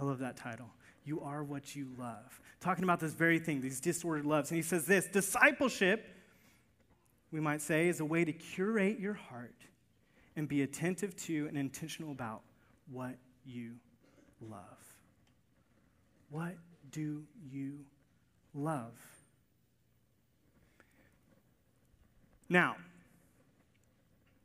I 0.00 0.04
love 0.04 0.18
that 0.20 0.36
title. 0.36 0.70
You 1.04 1.20
are 1.20 1.44
what 1.44 1.76
you 1.76 1.88
love. 1.98 2.40
Talking 2.60 2.84
about 2.84 3.00
this 3.00 3.12
very 3.12 3.38
thing, 3.38 3.60
these 3.60 3.80
disordered 3.80 4.24
loves. 4.24 4.50
And 4.50 4.56
he 4.56 4.62
says 4.62 4.86
this 4.86 5.06
discipleship, 5.06 6.06
we 7.30 7.40
might 7.40 7.60
say, 7.60 7.88
is 7.88 8.00
a 8.00 8.04
way 8.04 8.24
to 8.24 8.32
curate 8.32 8.98
your 8.98 9.14
heart 9.14 9.54
and 10.36 10.48
be 10.48 10.62
attentive 10.62 11.14
to 11.16 11.46
and 11.48 11.58
intentional 11.58 12.12
about 12.12 12.42
what 12.90 13.16
you 13.44 13.72
love. 14.40 14.60
What 16.30 16.54
do 16.90 17.24
you 17.50 17.80
love? 18.54 18.92
Now, 22.48 22.76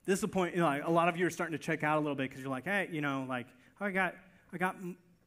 this 0.05 0.19
is 0.19 0.23
a 0.23 0.27
point, 0.27 0.53
you 0.53 0.59
know, 0.59 0.67
like 0.67 0.83
a 0.85 0.91
lot 0.91 1.07
of 1.07 1.17
you 1.17 1.25
are 1.25 1.31
starting 1.31 1.57
to 1.57 1.63
check 1.63 1.83
out 1.83 1.97
a 1.97 2.01
little 2.01 2.15
bit 2.15 2.29
because 2.29 2.41
you're 2.41 2.51
like, 2.51 2.65
hey, 2.65 2.89
you 2.91 3.01
know, 3.01 3.25
like, 3.27 3.47
I 3.79 3.89
got, 3.91 4.15
I 4.53 4.57
got 4.57 4.75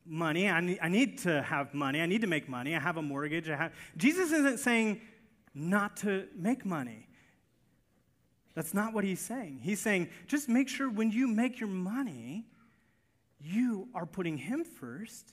money. 0.09 0.49
I 0.49 0.61
need, 0.61 0.79
I 0.83 0.88
need 0.88 1.19
to 1.19 1.43
have 1.43 1.75
money. 1.75 2.00
I 2.00 2.07
need 2.07 2.23
to 2.23 2.27
make 2.27 2.49
money. 2.49 2.75
I 2.75 2.81
have 2.81 2.97
a 2.97 3.03
mortgage. 3.03 3.49
I 3.49 3.57
have. 3.57 3.73
Jesus 3.97 4.33
isn't 4.33 4.59
saying 4.59 5.00
not 5.55 5.97
to 5.99 6.27
make 6.35 6.65
money. 6.65 7.07
That's 8.55 8.75
not 8.75 8.93
what 8.93 9.05
he's 9.05 9.21
saying. 9.21 9.61
He's 9.62 9.81
saying 9.81 10.09
just 10.27 10.49
make 10.49 10.69
sure 10.69 10.91
when 10.91 11.11
you 11.11 11.29
make 11.29 11.61
your 11.61 11.69
money, 11.69 12.47
you 13.41 13.88
are 13.95 14.07
putting 14.07 14.37
him 14.37 14.65
first 14.65 15.33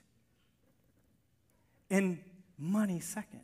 and 1.89 2.19
money 2.57 2.99
second. 2.99 3.41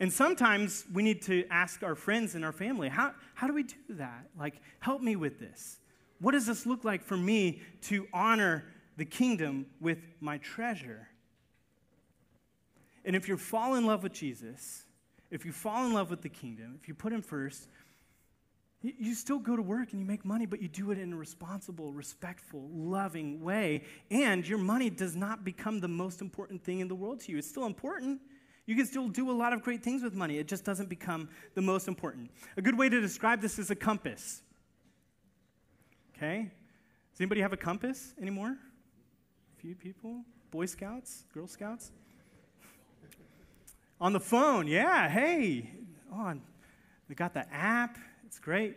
And 0.00 0.12
sometimes 0.12 0.84
we 0.92 1.02
need 1.02 1.22
to 1.22 1.46
ask 1.48 1.82
our 1.82 1.94
friends 1.94 2.34
and 2.34 2.44
our 2.44 2.52
family, 2.52 2.88
how, 2.88 3.12
how 3.34 3.46
do 3.46 3.54
we 3.54 3.62
do 3.62 3.76
that? 3.90 4.26
Like, 4.38 4.60
help 4.80 5.00
me 5.00 5.16
with 5.16 5.38
this. 5.38 5.78
What 6.18 6.32
does 6.32 6.46
this 6.46 6.66
look 6.66 6.84
like 6.84 7.02
for 7.02 7.16
me 7.16 7.62
to 7.82 8.06
honor 8.12 8.64
the 8.96 9.04
kingdom 9.04 9.66
with 9.80 9.98
my 10.20 10.38
treasure? 10.38 11.08
And 13.04 13.16
if 13.16 13.28
you 13.28 13.36
fall 13.36 13.74
in 13.74 13.86
love 13.86 14.02
with 14.02 14.12
Jesus, 14.12 14.84
if 15.30 15.44
you 15.44 15.52
fall 15.52 15.86
in 15.86 15.92
love 15.92 16.10
with 16.10 16.22
the 16.22 16.28
kingdom, 16.28 16.78
if 16.80 16.88
you 16.88 16.94
put 16.94 17.12
him 17.12 17.22
first, 17.22 17.68
you 18.82 19.14
still 19.14 19.38
go 19.38 19.54
to 19.54 19.62
work 19.62 19.92
and 19.92 20.00
you 20.00 20.06
make 20.06 20.24
money, 20.24 20.44
but 20.44 20.60
you 20.60 20.66
do 20.66 20.90
it 20.90 20.98
in 20.98 21.12
a 21.12 21.16
responsible, 21.16 21.92
respectful, 21.92 22.68
loving 22.72 23.40
way. 23.40 23.84
And 24.10 24.46
your 24.46 24.58
money 24.58 24.90
does 24.90 25.14
not 25.14 25.44
become 25.44 25.78
the 25.78 25.88
most 25.88 26.20
important 26.20 26.64
thing 26.64 26.80
in 26.80 26.88
the 26.88 26.94
world 26.94 27.20
to 27.20 27.32
you. 27.32 27.38
It's 27.38 27.48
still 27.48 27.66
important. 27.66 28.20
You 28.66 28.74
can 28.74 28.86
still 28.86 29.08
do 29.08 29.30
a 29.30 29.32
lot 29.32 29.52
of 29.52 29.62
great 29.62 29.84
things 29.84 30.02
with 30.02 30.14
money. 30.14 30.38
It 30.38 30.48
just 30.48 30.64
doesn't 30.64 30.88
become 30.88 31.28
the 31.54 31.62
most 31.62 31.86
important. 31.86 32.30
A 32.56 32.62
good 32.62 32.76
way 32.76 32.88
to 32.88 33.00
describe 33.00 33.40
this 33.40 33.58
is 33.58 33.70
a 33.70 33.76
compass. 33.76 34.42
Okay? 36.16 36.50
Does 37.12 37.20
anybody 37.20 37.40
have 37.40 37.52
a 37.52 37.56
compass 37.56 38.14
anymore? 38.20 38.56
Few 39.62 39.76
people? 39.76 40.24
Boy 40.50 40.66
Scouts? 40.66 41.22
Girl 41.32 41.46
Scouts? 41.46 41.92
On 44.00 44.12
the 44.12 44.18
phone, 44.18 44.66
yeah, 44.66 45.08
hey. 45.08 45.70
Oh, 46.12 46.34
they 47.08 47.14
got 47.14 47.32
the 47.32 47.46
app. 47.54 47.96
It's 48.26 48.40
great. 48.40 48.76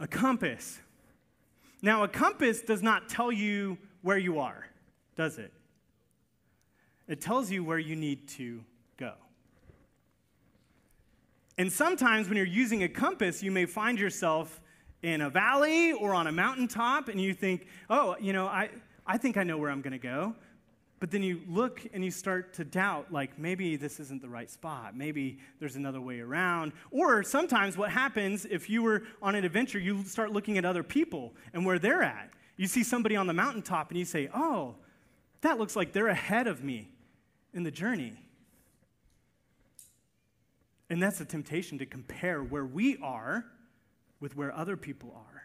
A 0.00 0.08
compass. 0.08 0.80
Now, 1.80 2.02
a 2.02 2.08
compass 2.08 2.60
does 2.60 2.82
not 2.82 3.08
tell 3.08 3.30
you 3.30 3.78
where 4.02 4.18
you 4.18 4.40
are, 4.40 4.66
does 5.14 5.38
it? 5.38 5.52
It 7.06 7.20
tells 7.20 7.48
you 7.48 7.62
where 7.62 7.78
you 7.78 7.94
need 7.94 8.26
to 8.30 8.64
go. 8.96 9.12
And 11.56 11.72
sometimes 11.72 12.26
when 12.26 12.36
you're 12.36 12.46
using 12.46 12.82
a 12.82 12.88
compass, 12.88 13.44
you 13.44 13.52
may 13.52 13.64
find 13.64 13.96
yourself 14.00 14.60
in 15.04 15.20
a 15.20 15.30
valley 15.30 15.92
or 15.92 16.14
on 16.14 16.26
a 16.26 16.32
mountaintop 16.32 17.06
and 17.06 17.20
you 17.20 17.32
think, 17.32 17.68
oh, 17.88 18.16
you 18.20 18.32
know, 18.32 18.46
I, 18.46 18.70
I 19.08 19.16
think 19.16 19.38
I 19.38 19.42
know 19.42 19.56
where 19.56 19.70
I'm 19.70 19.80
going 19.80 19.92
to 19.92 19.98
go. 19.98 20.36
But 21.00 21.10
then 21.12 21.22
you 21.22 21.40
look 21.48 21.86
and 21.92 22.04
you 22.04 22.10
start 22.10 22.54
to 22.54 22.64
doubt, 22.64 23.12
like, 23.12 23.38
maybe 23.38 23.76
this 23.76 24.00
isn't 24.00 24.20
the 24.20 24.28
right 24.28 24.50
spot. 24.50 24.96
Maybe 24.96 25.38
there's 25.60 25.76
another 25.76 26.00
way 26.00 26.20
around. 26.20 26.72
Or 26.90 27.22
sometimes 27.22 27.76
what 27.76 27.90
happens 27.90 28.44
if 28.44 28.68
you 28.68 28.82
were 28.82 29.04
on 29.22 29.34
an 29.36 29.44
adventure, 29.44 29.78
you 29.78 30.04
start 30.04 30.32
looking 30.32 30.58
at 30.58 30.64
other 30.64 30.82
people 30.82 31.34
and 31.52 31.64
where 31.64 31.78
they're 31.78 32.02
at. 32.02 32.30
You 32.56 32.66
see 32.66 32.82
somebody 32.82 33.14
on 33.14 33.28
the 33.28 33.32
mountaintop 33.32 33.90
and 33.90 33.98
you 33.98 34.04
say, 34.04 34.28
oh, 34.34 34.74
that 35.42 35.58
looks 35.58 35.76
like 35.76 35.92
they're 35.92 36.08
ahead 36.08 36.48
of 36.48 36.64
me 36.64 36.90
in 37.54 37.62
the 37.62 37.70
journey. 37.70 38.14
And 40.90 41.00
that's 41.00 41.20
a 41.20 41.24
temptation 41.24 41.78
to 41.78 41.86
compare 41.86 42.42
where 42.42 42.66
we 42.66 42.96
are 42.98 43.44
with 44.20 44.36
where 44.36 44.52
other 44.52 44.76
people 44.76 45.14
are. 45.14 45.37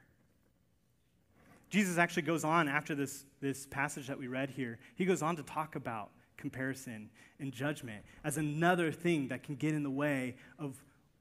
Jesus 1.73 1.97
actually 1.97 2.21
goes 2.21 2.43
on 2.43 2.67
after 2.67 2.93
this, 2.93 3.25
this 3.41 3.65
passage 3.65 4.05
that 4.05 4.19
we 4.19 4.27
read 4.27 4.51
here, 4.51 4.77
he 4.93 5.05
goes 5.05 5.23
on 5.23 5.35
to 5.37 5.41
talk 5.41 5.75
about 5.75 6.11
comparison 6.37 7.09
and 7.39 7.51
judgment 7.51 8.05
as 8.23 8.37
another 8.37 8.91
thing 8.91 9.27
that 9.29 9.41
can 9.41 9.55
get 9.55 9.73
in 9.73 9.81
the 9.81 9.89
way 9.89 10.35
of 10.59 10.75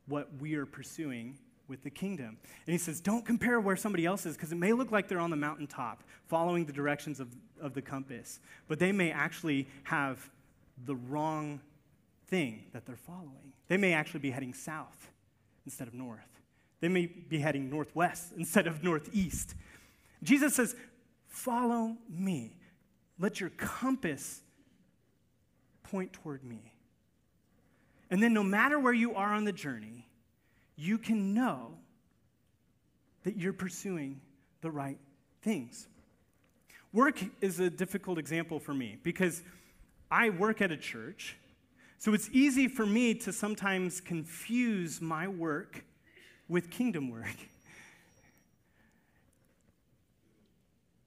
what 0.09 0.29
we 0.39 0.55
are 0.57 0.67
pursuing 0.67 1.39
with 1.69 1.83
the 1.83 1.89
kingdom. 1.89 2.37
And 2.67 2.73
he 2.73 2.77
says, 2.77 3.01
Don't 3.01 3.25
compare 3.25 3.61
where 3.61 3.77
somebody 3.77 4.05
else 4.05 4.27
is 4.27 4.37
because 4.37 4.53
it 4.53 4.57
may 4.57 4.75
look 4.75 4.93
like 4.93 5.09
they're 5.09 5.21
on 5.21 5.31
the 5.31 5.37
mountaintop 5.37 6.05
following 6.27 6.67
the 6.67 6.73
directions 6.75 7.19
of, 7.19 7.35
of 7.59 7.73
the 7.73 7.81
compass, 7.81 8.39
but 8.69 8.79
they 8.79 8.93
may 8.93 9.11
actually 9.11 9.67
have 9.85 10.29
the 10.85 10.97
wrong 10.97 11.63
thing 12.27 12.65
that 12.75 12.85
they're 12.85 12.95
following. 12.95 13.55
They 13.69 13.79
may 13.79 13.95
actually 13.95 14.21
be 14.21 14.33
heading 14.33 14.53
south 14.53 15.09
instead 15.65 15.89
of 15.89 15.95
north. 15.95 16.29
They 16.83 16.89
may 16.89 17.07
be 17.07 17.39
heading 17.39 17.71
northwest 17.71 18.33
instead 18.37 18.67
of 18.67 18.83
northeast. 18.83 19.55
Jesus 20.23 20.55
says, 20.55 20.75
Follow 21.29 21.97
me. 22.09 22.57
Let 23.19 23.41
your 23.41 23.51
compass 23.51 24.41
point 25.83 26.13
toward 26.13 26.45
me. 26.45 26.73
And 28.11 28.23
then, 28.23 28.35
no 28.35 28.43
matter 28.43 28.79
where 28.79 28.93
you 28.93 29.15
are 29.15 29.33
on 29.33 29.45
the 29.45 29.53
journey, 29.53 30.07
you 30.77 30.99
can 30.99 31.33
know 31.33 31.79
that 33.23 33.37
you're 33.37 33.53
pursuing 33.53 34.21
the 34.61 34.71
right 34.71 34.99
things. 35.43 35.89
Work 36.93 37.23
is 37.41 37.59
a 37.61 37.71
difficult 37.71 38.19
example 38.19 38.61
for 38.61 38.75
me 38.75 38.99
because 39.03 39.43
I 40.11 40.29
work 40.29 40.61
at 40.61 40.71
a 40.71 40.77
church, 40.77 41.39
so 41.99 42.13
it's 42.13 42.29
easy 42.33 42.69
for 42.69 42.85
me 42.85 43.15
to 43.15 43.33
sometimes 43.33 44.01
confuse 44.01 45.01
my 45.01 45.27
work 45.29 45.85
with 46.49 46.71
kingdom 46.71 47.11
work. 47.11 47.37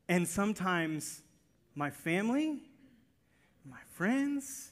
And 0.08 0.28
sometimes 0.28 1.22
my 1.76 1.89
family, 1.89 2.60
my 3.70 3.80
friends, 3.94 4.72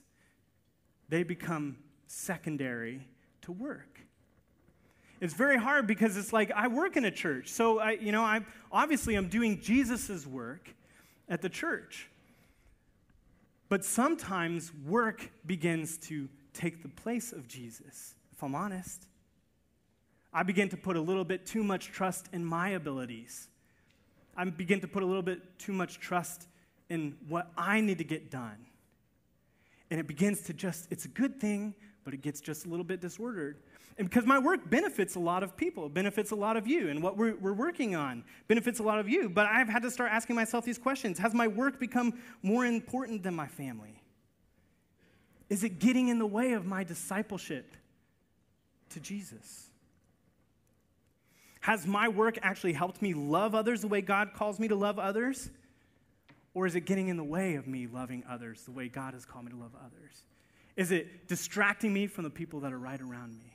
they 1.10 1.24
become 1.24 1.78
secondary 2.08 3.08
to 3.41 3.52
work. 3.52 4.00
It's 5.19 5.34
very 5.34 5.58
hard 5.58 5.88
because 5.88 6.17
it's 6.17 6.34
like 6.34 6.52
I 6.52 6.67
work 6.67 6.98
in 6.98 7.06
a 7.06 7.12
church. 7.12 7.48
So 7.50 7.80
I, 7.80 7.91
you 7.91 8.12
know, 8.12 8.24
I 8.24 8.41
obviously 8.72 9.15
I'm 9.15 9.30
doing 9.30 9.62
Jesus' 9.62 10.28
work 10.28 10.69
at 11.30 11.41
the 11.41 11.50
church. 11.50 12.10
But 13.69 13.86
sometimes 13.86 14.72
work 14.86 15.32
begins 15.46 15.98
to 16.10 16.30
take 16.54 16.84
the 16.84 16.89
place 16.89 17.32
of 17.32 17.48
Jesus, 17.48 18.15
if 18.34 18.43
I'm 18.43 18.54
honest. 18.54 19.08
I 20.34 20.43
begin 20.43 20.69
to 20.69 20.78
put 20.78 20.96
a 20.96 21.02
little 21.02 21.24
bit 21.24 21.46
too 21.46 21.63
much 21.63 21.91
trust 21.91 22.28
in 22.34 22.43
my 22.43 22.69
abilities. 22.69 23.48
I 24.36 24.46
begin 24.46 24.82
to 24.82 24.88
put 24.88 25.04
a 25.04 25.06
little 25.06 25.22
bit 25.22 25.60
too 25.60 25.74
much 25.74 26.00
trust 26.00 26.48
in 26.89 27.15
what 27.28 27.52
I 27.58 27.82
need 27.82 27.98
to 28.00 28.04
get 28.04 28.30
done. 28.30 28.65
and 29.91 30.00
it 30.00 30.08
begins 30.08 30.41
to 30.41 30.54
just, 30.54 30.88
it's 30.91 31.06
a 31.06 31.10
good 31.10 31.39
thing, 31.39 31.76
but 32.04 32.13
it 32.13 32.22
gets 32.22 32.41
just 32.41 32.65
a 32.65 32.69
little 32.69 32.84
bit 32.84 33.00
disordered. 33.00 33.58
And 33.98 34.10
because 34.10 34.26
my 34.26 34.39
work 34.39 34.67
benefits 34.69 35.15
a 35.15 35.19
lot 35.19 35.43
of 35.43 35.56
people, 35.56 35.88
benefits 35.88 36.32
a 36.32 36.36
lot 36.36 36.58
of 36.58 36.67
you, 36.67 36.89
and 36.89 37.02
what 37.04 37.15
we're, 37.15 37.36
we're 37.36 37.54
working 37.54 37.96
on 37.96 38.24
benefits 38.48 38.80
a 38.80 38.84
lot 38.84 39.00
of 39.00 39.08
you. 39.08 39.30
But 39.30 39.46
I've 39.46 39.69
had 39.69 39.84
to 39.84 39.91
start 39.91 40.12
asking 40.12 40.36
myself 40.36 40.65
these 40.65 40.80
questions 40.80 41.19
Has 41.19 41.34
my 41.34 41.48
work 41.48 41.80
become 41.80 42.19
more 42.41 42.65
important 42.65 43.22
than 43.22 43.36
my 43.36 43.48
family? 43.48 44.02
Is 45.50 45.63
it 45.63 45.80
getting 45.80 46.08
in 46.08 46.17
the 46.17 46.26
way 46.26 46.54
of 46.54 46.65
my 46.65 46.84
discipleship 46.84 47.76
to 48.89 49.00
Jesus? 49.00 49.69
Has 51.63 51.88
my 51.88 52.10
work 52.10 52.38
actually 52.41 52.73
helped 52.73 53.02
me 53.02 53.13
love 53.13 53.56
others 53.56 53.80
the 53.80 53.88
way 53.88 54.02
God 54.02 54.34
calls 54.34 54.60
me 54.60 54.67
to 54.67 54.76
love 54.76 54.99
others? 54.99 55.49
Or 56.54 56.67
is 56.67 56.76
it 56.76 56.82
getting 56.82 57.08
in 57.08 57.15
the 57.15 57.23
way 57.23 57.56
of 57.56 57.67
me 57.67 57.88
loving 57.88 58.21
others 58.30 58.63
the 58.63 58.71
way 58.71 58.89
God 58.89 59.13
has 59.13 59.23
called 59.23 59.45
me 59.45 59.52
to 59.52 59.58
love 59.58 59.71
others? 59.80 60.23
Is 60.76 60.91
it 60.91 61.30
distracting 61.30 61.93
me 61.93 62.08
from 62.08 62.26
the 62.26 62.30
people 62.30 62.60
that 62.60 62.73
are 62.73 62.78
right 62.78 62.99
around 62.99 63.38
me? 63.38 63.54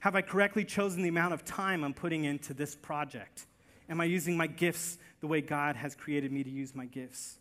Have 0.00 0.14
I 0.14 0.20
correctly 0.20 0.66
chosen 0.66 1.00
the 1.00 1.08
amount 1.08 1.32
of 1.32 1.46
time 1.46 1.82
I'm 1.82 1.94
putting 1.94 2.24
into 2.24 2.52
this 2.52 2.76
project? 2.76 3.46
Am 3.88 3.98
I 3.98 4.04
using 4.04 4.36
my 4.36 4.48
gifts 4.48 4.98
the 5.20 5.26
way 5.26 5.40
God 5.40 5.76
has 5.76 5.94
created 5.94 6.30
me 6.30 6.44
to 6.44 6.50
use 6.50 6.74
my 6.74 6.84
gifts? 6.84 7.38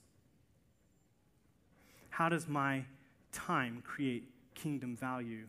How 2.10 2.30
does 2.30 2.48
my 2.48 2.86
time 3.34 3.84
create 3.86 4.30
kingdom 4.56 4.96
value 4.96 5.48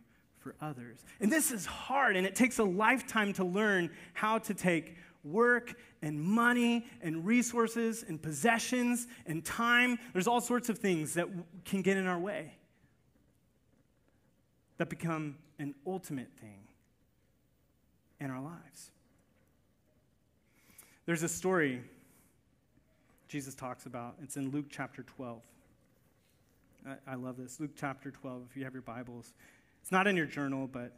for 0.48 0.64
others? 0.64 1.04
And 1.20 1.30
this 1.30 1.50
is 1.50 1.66
hard, 1.66 2.16
and 2.16 2.26
it 2.26 2.34
takes 2.34 2.58
a 2.58 2.64
lifetime 2.64 3.32
to 3.34 3.44
learn 3.44 3.90
how 4.14 4.38
to 4.38 4.54
take 4.54 4.96
work 5.24 5.74
and 6.00 6.20
money 6.20 6.86
and 7.02 7.26
resources 7.26 8.04
and 8.06 8.20
possessions 8.20 9.06
and 9.26 9.44
time. 9.44 9.98
There's 10.12 10.26
all 10.26 10.40
sorts 10.40 10.68
of 10.68 10.78
things 10.78 11.14
that 11.14 11.28
can 11.64 11.82
get 11.82 11.96
in 11.96 12.06
our 12.06 12.18
way 12.18 12.54
that 14.78 14.88
become 14.88 15.36
an 15.58 15.74
ultimate 15.86 16.30
thing 16.40 16.60
in 18.20 18.30
our 18.30 18.40
lives. 18.40 18.90
There's 21.04 21.22
a 21.22 21.28
story 21.28 21.82
Jesus 23.28 23.54
talks 23.54 23.86
about. 23.86 24.14
It's 24.22 24.36
in 24.36 24.50
Luke 24.50 24.66
chapter 24.70 25.02
12. 25.02 25.42
I, 26.86 27.12
I, 27.12 27.14
love 27.16 27.36
this. 27.36 27.60
Luke 27.60 27.72
chapter 27.76 28.10
12, 28.10 28.42
if 28.50 28.56
you 28.56 28.64
have 28.64 28.72
your 28.72 28.82
Bibles. 28.82 29.34
It's 29.88 29.92
not 29.94 30.06
in 30.06 30.18
your 30.18 30.26
journal, 30.26 30.68
but 30.70 30.92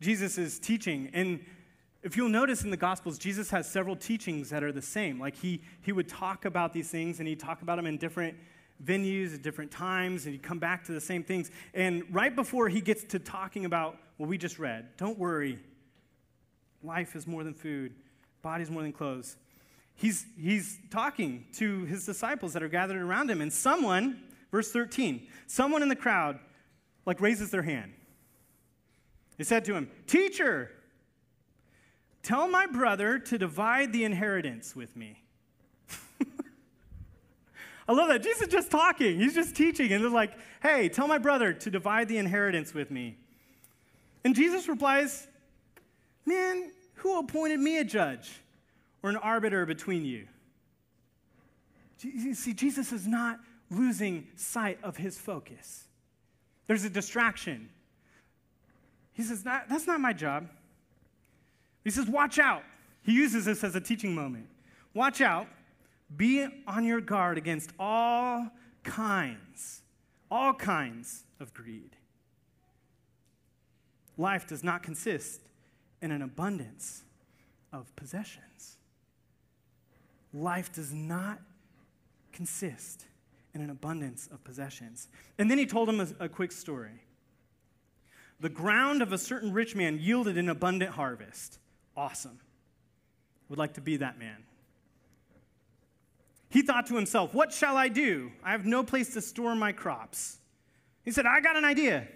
Jesus 0.00 0.38
is 0.38 0.60
teaching. 0.60 1.10
And 1.12 1.44
if 2.04 2.16
you'll 2.16 2.28
notice 2.28 2.62
in 2.62 2.70
the 2.70 2.76
Gospels, 2.76 3.18
Jesus 3.18 3.50
has 3.50 3.68
several 3.68 3.96
teachings 3.96 4.48
that 4.50 4.62
are 4.62 4.70
the 4.70 4.80
same. 4.80 5.18
Like 5.18 5.34
he, 5.34 5.60
he 5.82 5.90
would 5.90 6.08
talk 6.08 6.44
about 6.44 6.72
these 6.72 6.88
things 6.88 7.18
and 7.18 7.26
he'd 7.26 7.40
talk 7.40 7.62
about 7.62 7.78
them 7.78 7.86
in 7.86 7.96
different 7.96 8.36
venues 8.84 9.34
at 9.34 9.42
different 9.42 9.72
times 9.72 10.24
and 10.24 10.34
he'd 10.34 10.42
come 10.44 10.60
back 10.60 10.84
to 10.84 10.92
the 10.92 11.00
same 11.00 11.24
things. 11.24 11.50
And 11.74 12.04
right 12.12 12.36
before 12.36 12.68
he 12.68 12.80
gets 12.80 13.02
to 13.02 13.18
talking 13.18 13.64
about 13.64 13.98
what 14.18 14.28
we 14.28 14.38
just 14.38 14.60
read, 14.60 14.96
don't 14.98 15.18
worry, 15.18 15.58
life 16.84 17.16
is 17.16 17.26
more 17.26 17.42
than 17.42 17.54
food, 17.54 17.92
body's 18.40 18.70
more 18.70 18.82
than 18.82 18.92
clothes. 18.92 19.36
He's, 19.96 20.26
he's 20.40 20.78
talking 20.92 21.46
to 21.54 21.86
his 21.86 22.06
disciples 22.06 22.52
that 22.52 22.62
are 22.62 22.68
gathered 22.68 23.02
around 23.02 23.28
him, 23.28 23.40
and 23.40 23.52
someone, 23.52 24.22
verse 24.50 24.70
13, 24.70 25.26
someone 25.46 25.82
in 25.82 25.88
the 25.88 25.96
crowd 25.96 26.38
like 27.06 27.20
raises 27.20 27.50
their 27.50 27.62
hand. 27.62 27.92
He 29.36 29.44
said 29.44 29.64
to 29.66 29.74
him, 29.74 29.90
Teacher, 30.06 30.70
tell 32.22 32.48
my 32.48 32.66
brother 32.66 33.18
to 33.18 33.38
divide 33.38 33.92
the 33.92 34.04
inheritance 34.04 34.74
with 34.74 34.96
me. 34.96 35.22
I 37.88 37.92
love 37.92 38.08
that. 38.08 38.22
Jesus 38.22 38.42
is 38.42 38.48
just 38.48 38.70
talking. 38.70 39.18
He's 39.18 39.34
just 39.34 39.56
teaching. 39.56 39.90
And 39.92 40.04
they're 40.04 40.10
like, 40.10 40.34
hey, 40.60 40.90
tell 40.90 41.08
my 41.08 41.18
brother 41.18 41.54
to 41.54 41.70
divide 41.70 42.08
the 42.08 42.18
inheritance 42.18 42.74
with 42.74 42.90
me. 42.90 43.16
And 44.24 44.34
Jesus 44.34 44.68
replies, 44.68 45.26
man, 46.26 46.70
who 46.96 47.18
appointed 47.18 47.60
me 47.60 47.78
a 47.78 47.84
judge 47.84 48.30
or 49.02 49.08
an 49.08 49.16
arbiter 49.16 49.64
between? 49.64 50.04
You 50.04 50.26
see, 52.34 52.52
Jesus 52.52 52.92
is 52.92 53.06
not 53.06 53.40
losing 53.70 54.28
sight 54.36 54.78
of 54.82 54.96
his 54.96 55.18
focus. 55.18 55.84
There's 56.66 56.84
a 56.84 56.90
distraction. 56.90 57.68
He 59.12 59.22
says, 59.22 59.42
That's 59.42 59.86
not 59.86 60.00
my 60.00 60.12
job. 60.12 60.48
He 61.84 61.90
says, 61.90 62.06
Watch 62.06 62.38
out. 62.38 62.62
He 63.02 63.12
uses 63.12 63.44
this 63.44 63.64
as 63.64 63.74
a 63.74 63.80
teaching 63.80 64.14
moment. 64.14 64.46
Watch 64.94 65.20
out 65.20 65.48
be 66.16 66.46
on 66.66 66.84
your 66.84 67.00
guard 67.00 67.36
against 67.36 67.72
all 67.78 68.48
kinds, 68.82 69.82
all 70.30 70.54
kinds 70.54 71.24
of 71.40 71.52
greed. 71.52 71.96
Life 74.16 74.46
does 74.46 74.64
not 74.64 74.82
consist 74.82 75.42
in 76.00 76.10
an 76.10 76.22
abundance 76.22 77.02
of 77.72 77.94
possessions. 77.94 78.78
Life 80.32 80.72
does 80.72 80.92
not 80.92 81.40
consist 82.32 83.04
in 83.54 83.60
an 83.60 83.70
abundance 83.70 84.28
of 84.32 84.42
possessions. 84.44 85.08
And 85.38 85.50
then 85.50 85.58
he 85.58 85.66
told 85.66 85.88
him 85.88 86.00
a, 86.00 86.24
a 86.24 86.28
quick 86.28 86.52
story. 86.52 87.02
The 88.40 88.48
ground 88.48 89.02
of 89.02 89.12
a 89.12 89.18
certain 89.18 89.52
rich 89.52 89.74
man 89.74 89.98
yielded 89.98 90.38
an 90.38 90.48
abundant 90.48 90.92
harvest. 90.92 91.58
Awesome. 91.96 92.38
Would 93.48 93.58
like 93.58 93.74
to 93.74 93.80
be 93.80 93.96
that 93.96 94.18
man. 94.18 94.44
He 96.50 96.62
thought 96.62 96.86
to 96.86 96.94
himself, 96.94 97.34
What 97.34 97.52
shall 97.52 97.76
I 97.76 97.88
do? 97.88 98.32
I 98.44 98.52
have 98.52 98.64
no 98.64 98.82
place 98.82 99.12
to 99.14 99.20
store 99.20 99.54
my 99.54 99.72
crops. 99.72 100.38
He 101.04 101.10
said, 101.10 101.26
I 101.26 101.40
got 101.40 101.56
an 101.56 101.64
idea. 101.64 102.06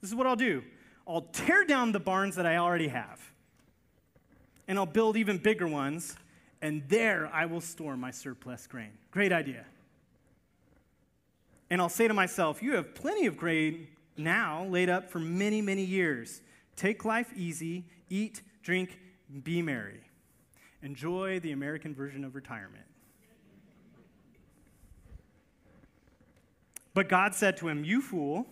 This 0.00 0.10
is 0.10 0.14
what 0.14 0.26
I'll 0.26 0.36
do 0.36 0.62
I'll 1.06 1.22
tear 1.22 1.64
down 1.64 1.92
the 1.92 2.00
barns 2.00 2.36
that 2.36 2.46
I 2.46 2.56
already 2.56 2.88
have, 2.88 3.20
and 4.68 4.78
I'll 4.78 4.86
build 4.86 5.16
even 5.16 5.38
bigger 5.38 5.66
ones, 5.66 6.16
and 6.62 6.82
there 6.88 7.30
I 7.32 7.46
will 7.46 7.60
store 7.60 7.96
my 7.96 8.10
surplus 8.10 8.66
grain. 8.66 8.92
Great 9.10 9.32
idea. 9.32 9.64
And 11.70 11.80
I'll 11.80 11.88
say 11.88 12.08
to 12.08 12.14
myself, 12.14 12.62
You 12.62 12.74
have 12.76 12.94
plenty 12.94 13.26
of 13.26 13.36
grain 13.36 13.88
now 14.16 14.64
laid 14.64 14.88
up 14.88 15.10
for 15.10 15.18
many, 15.18 15.60
many 15.60 15.84
years. 15.84 16.40
Take 16.76 17.04
life 17.04 17.32
easy, 17.36 17.86
eat, 18.08 18.42
drink, 18.62 18.98
be 19.42 19.62
merry. 19.62 20.00
Enjoy 20.82 21.40
the 21.40 21.52
American 21.52 21.94
version 21.94 22.24
of 22.24 22.34
retirement. 22.34 22.84
But 26.94 27.08
God 27.10 27.34
said 27.34 27.56
to 27.58 27.68
him, 27.68 27.84
You 27.84 28.00
fool, 28.00 28.46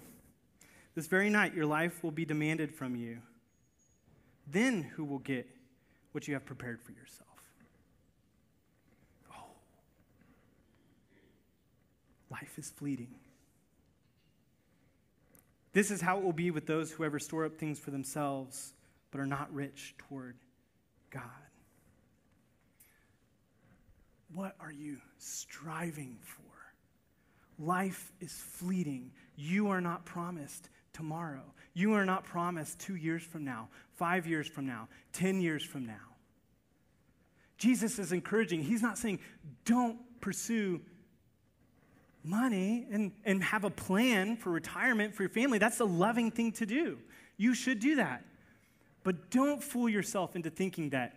this 0.95 1.07
very 1.07 1.31
night 1.31 1.55
your 1.55 1.67
life 1.67 2.05
will 2.05 2.11
be 2.11 2.25
demanded 2.25 2.75
from 2.75 2.95
you. 2.95 3.19
Then 4.47 4.83
who 4.83 5.05
will 5.05 5.21
get 5.21 5.49
what 6.13 6.29
you 6.29 6.35
have 6.35 6.45
prepared 6.45 6.83
for 6.83 6.93
yourself? 6.93 7.29
Oh. 9.33 9.45
Life 12.31 12.59
is 12.59 12.71
fleeting. 12.71 13.15
This 15.73 15.91
is 15.91 16.01
how 16.01 16.19
it 16.19 16.25
will 16.25 16.33
be 16.33 16.51
with 16.51 16.67
those 16.67 16.93
who 16.93 17.05
ever 17.05 17.19
store 17.19 17.45
up 17.45 17.57
things 17.59 17.79
for 17.79 17.91
themselves 17.91 18.75
but 19.11 19.21
are 19.21 19.27
not 19.27 19.53
rich 19.53 19.95
toward 19.99 20.37
God. 21.11 21.23
What 24.33 24.57
are 24.59 24.73
you 24.73 24.99
striving 25.19 26.19
for? 26.23 26.43
Life 27.59 28.13
is 28.21 28.33
fleeting. 28.33 29.13
You 29.37 29.69
are 29.69 29.81
not 29.81 30.05
promised 30.05 30.69
tomorrow. 30.93 31.45
You 31.75 31.93
are 31.95 32.05
not 32.05 32.25
promised 32.25 32.81
two 32.81 32.97
years 32.97 33.23
from 33.23 33.45
now, 33.45 33.69
five 33.93 34.27
years 34.27 34.49
from 34.49 34.67
now, 34.67 34.89
10 35.13 35.41
years 35.41 35.63
from 35.65 35.87
now. 35.87 36.15
Jesus 37.57 37.99
is 37.99 38.13
encouraging, 38.13 38.63
he's 38.63 38.83
not 38.83 38.99
saying, 38.99 39.21
don't 39.65 39.99
pursue 40.21 40.81
money 42.25 42.87
and, 42.91 43.13
and 43.25 43.43
have 43.45 43.65
a 43.65 43.71
plan 43.71 44.37
for 44.37 44.51
retirement 44.51 45.15
for 45.15 45.23
your 45.23 45.31
family. 45.31 45.59
That's 45.59 45.81
a 45.81 45.85
loving 45.85 46.31
thing 46.31 46.53
to 46.53 46.67
do. 46.67 46.99
You 47.37 47.55
should 47.55 47.81
do 47.81 47.97
that. 47.97 48.25
But 49.03 49.31
don't 49.31 49.63
fool 49.63 49.89
yourself 49.89 50.35
into 50.35 50.51
thinking 50.51 50.91
that 50.91 51.15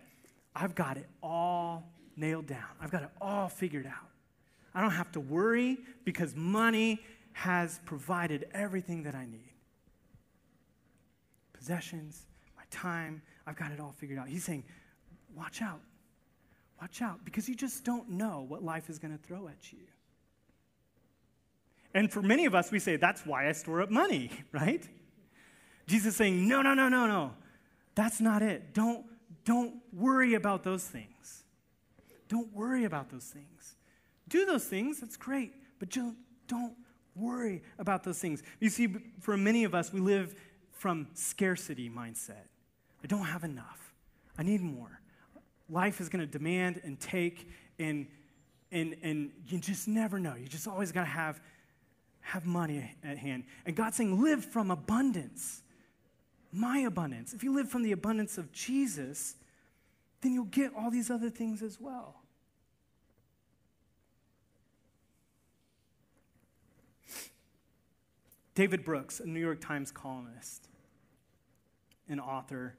I've 0.54 0.74
got 0.74 0.96
it 0.96 1.06
all 1.22 1.90
nailed 2.16 2.46
down, 2.46 2.66
I've 2.80 2.90
got 2.90 3.02
it 3.02 3.10
all 3.20 3.48
figured 3.48 3.86
out. 3.86 4.08
I 4.74 4.80
don't 4.80 4.90
have 4.90 5.10
to 5.12 5.20
worry 5.20 5.78
because 6.04 6.34
money 6.36 7.00
has 7.32 7.80
provided 7.84 8.48
everything 8.52 9.04
that 9.04 9.14
I 9.14 9.24
need 9.24 9.48
possessions, 11.58 12.26
my 12.56 12.62
time, 12.70 13.20
I've 13.46 13.56
got 13.56 13.72
it 13.72 13.80
all 13.80 13.92
figured 13.96 14.18
out. 14.18 14.28
He's 14.28 14.44
saying, 14.44 14.64
watch 15.34 15.60
out. 15.60 15.80
Watch 16.80 17.02
out 17.02 17.24
because 17.24 17.48
you 17.48 17.54
just 17.54 17.84
don't 17.84 18.08
know 18.08 18.44
what 18.48 18.62
life 18.62 18.88
is 18.88 18.98
going 18.98 19.16
to 19.16 19.22
throw 19.22 19.48
at 19.48 19.72
you. 19.72 19.80
And 21.94 22.12
for 22.12 22.22
many 22.22 22.46
of 22.46 22.54
us, 22.54 22.70
we 22.70 22.78
say, 22.78 22.96
that's 22.96 23.24
why 23.24 23.48
I 23.48 23.52
store 23.52 23.82
up 23.82 23.90
money, 23.90 24.30
right? 24.52 24.86
Jesus 25.86 26.08
is 26.08 26.16
saying, 26.16 26.46
no, 26.46 26.62
no, 26.62 26.74
no, 26.74 26.88
no, 26.88 27.06
no. 27.06 27.32
That's 27.94 28.20
not 28.20 28.42
it. 28.42 28.74
Don't, 28.74 29.04
don't 29.44 29.76
worry 29.92 30.34
about 30.34 30.62
those 30.62 30.84
things. 30.84 31.44
Don't 32.28 32.52
worry 32.52 32.84
about 32.84 33.10
those 33.10 33.24
things. 33.24 33.76
Do 34.28 34.44
those 34.44 34.64
things, 34.64 35.00
that's 35.00 35.16
great, 35.16 35.52
but 35.78 35.90
don't, 35.90 36.16
don't 36.46 36.74
worry 37.16 37.62
about 37.78 38.04
those 38.04 38.18
things. 38.18 38.42
You 38.60 38.68
see, 38.68 38.88
for 39.20 39.36
many 39.36 39.64
of 39.64 39.74
us, 39.74 39.92
we 39.92 40.00
live 40.00 40.34
from 40.70 41.08
scarcity 41.14 41.90
mindset. 41.90 42.46
I 43.02 43.06
don't 43.06 43.24
have 43.24 43.44
enough. 43.44 43.94
I 44.38 44.42
need 44.42 44.60
more. 44.60 45.00
Life 45.68 46.00
is 46.00 46.08
going 46.08 46.20
to 46.20 46.26
demand 46.26 46.80
and 46.84 46.98
take, 47.00 47.48
and, 47.78 48.06
and, 48.70 48.96
and 49.02 49.30
you 49.46 49.58
just 49.58 49.88
never 49.88 50.18
know. 50.18 50.34
You 50.34 50.46
just 50.46 50.68
always 50.68 50.92
got 50.92 51.02
to 51.02 51.06
have, 51.06 51.40
have 52.28 52.44
money 52.44 52.94
at 53.02 53.16
hand. 53.16 53.44
And 53.64 53.74
God's 53.74 53.96
saying, 53.96 54.22
live 54.22 54.44
from 54.44 54.70
abundance, 54.70 55.62
my 56.52 56.80
abundance. 56.80 57.32
If 57.32 57.42
you 57.42 57.54
live 57.54 57.70
from 57.70 57.82
the 57.82 57.92
abundance 57.92 58.36
of 58.36 58.52
Jesus, 58.52 59.34
then 60.20 60.34
you'll 60.34 60.44
get 60.44 60.72
all 60.76 60.90
these 60.90 61.10
other 61.10 61.30
things 61.30 61.62
as 61.62 61.80
well. 61.80 62.16
David 68.54 68.84
Brooks, 68.84 69.20
a 69.20 69.26
New 69.26 69.40
York 69.40 69.62
Times 69.62 69.90
columnist, 69.90 70.68
and 72.10 72.20
author, 72.20 72.76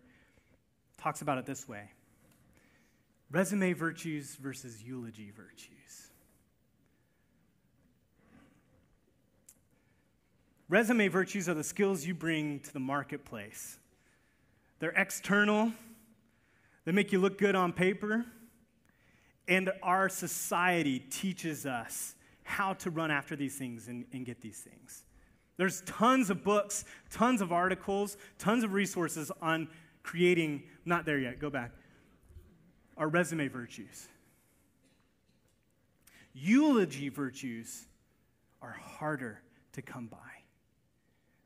talks 0.99 1.23
about 1.23 1.39
it 1.39 1.47
this 1.47 1.67
way 1.67 1.89
resume 3.31 3.73
virtues 3.73 4.35
versus 4.35 4.83
eulogy 4.83 5.31
virtues. 5.31 5.78
Resume 10.69 11.07
virtues 11.07 11.49
are 11.49 11.55
the 11.55 11.63
skills 11.63 12.05
you 12.05 12.13
bring 12.13 12.59
to 12.59 12.71
the 12.71 12.79
marketplace. 12.79 13.79
They're 14.77 14.91
external, 14.91 15.73
they 16.85 16.91
make 16.91 17.11
you 17.11 17.19
look 17.19 17.39
good 17.39 17.55
on 17.55 17.73
paper, 17.73 18.23
and 19.47 19.71
our 19.81 20.07
society 20.09 20.99
teaches 20.99 21.65
us 21.65 22.13
how 22.43 22.73
to 22.73 22.91
run 22.91 23.09
after 23.09 23.35
these 23.35 23.57
things 23.57 23.87
and, 23.87 24.05
and 24.13 24.25
get 24.25 24.41
these 24.41 24.59
things. 24.59 25.05
There's 25.57 25.81
tons 25.81 26.29
of 26.29 26.43
books, 26.43 26.85
tons 27.09 27.41
of 27.41 27.51
articles, 27.51 28.15
tons 28.37 28.63
of 28.63 28.73
resources 28.73 29.31
on 29.41 29.67
creating, 30.03 30.63
not 30.85 31.03
there 31.03 31.17
yet, 31.17 31.39
go 31.39 31.49
back, 31.49 31.71
our 32.95 33.07
resume 33.07 33.47
virtues. 33.47 34.07
Eulogy 36.33 37.09
virtues 37.09 37.87
are 38.61 38.71
harder 38.79 39.41
to 39.73 39.81
come 39.81 40.07
by. 40.07 40.38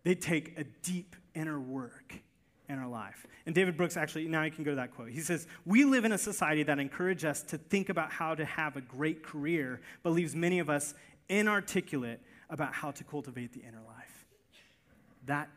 They 0.03 0.15
take 0.15 0.57
a 0.57 0.63
deep 0.81 1.15
inner 1.33 1.59
work 1.59 2.13
in 2.69 2.77
our 2.79 2.87
life. 2.87 3.25
And 3.45 3.53
David 3.53 3.77
Brooks 3.77 3.97
actually, 3.97 4.27
now 4.27 4.43
you 4.43 4.51
can 4.51 4.63
go 4.63 4.71
to 4.71 4.75
that 4.77 4.95
quote. 4.95 5.09
He 5.09 5.19
says, 5.19 5.47
We 5.65 5.85
live 5.85 6.05
in 6.05 6.11
a 6.11 6.17
society 6.17 6.63
that 6.63 6.79
encourages 6.79 7.25
us 7.25 7.41
to 7.43 7.57
think 7.57 7.89
about 7.89 8.11
how 8.11 8.35
to 8.35 8.45
have 8.45 8.75
a 8.77 8.81
great 8.81 9.23
career, 9.23 9.81
but 10.01 10.11
leaves 10.11 10.35
many 10.35 10.59
of 10.59 10.69
us 10.69 10.93
inarticulate 11.29 12.19
about 12.49 12.73
how 12.73 12.91
to 12.91 13.03
cultivate 13.03 13.53
the 13.53 13.61
inner 13.61 13.81
life. 13.87 14.25
That 15.25 15.49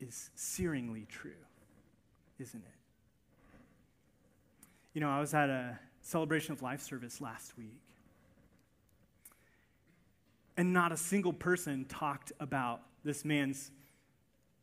is 0.00 0.30
searingly 0.36 1.08
true, 1.08 1.32
isn't 2.38 2.62
it? 2.62 2.78
You 4.94 5.00
know, 5.00 5.10
I 5.10 5.20
was 5.20 5.34
at 5.34 5.48
a 5.48 5.78
celebration 6.02 6.52
of 6.52 6.62
life 6.62 6.80
service 6.80 7.20
last 7.20 7.56
week, 7.56 7.80
and 10.56 10.72
not 10.72 10.92
a 10.92 10.96
single 10.96 11.32
person 11.32 11.84
talked 11.84 12.32
about 12.40 12.82
this 13.08 13.24
man's 13.24 13.70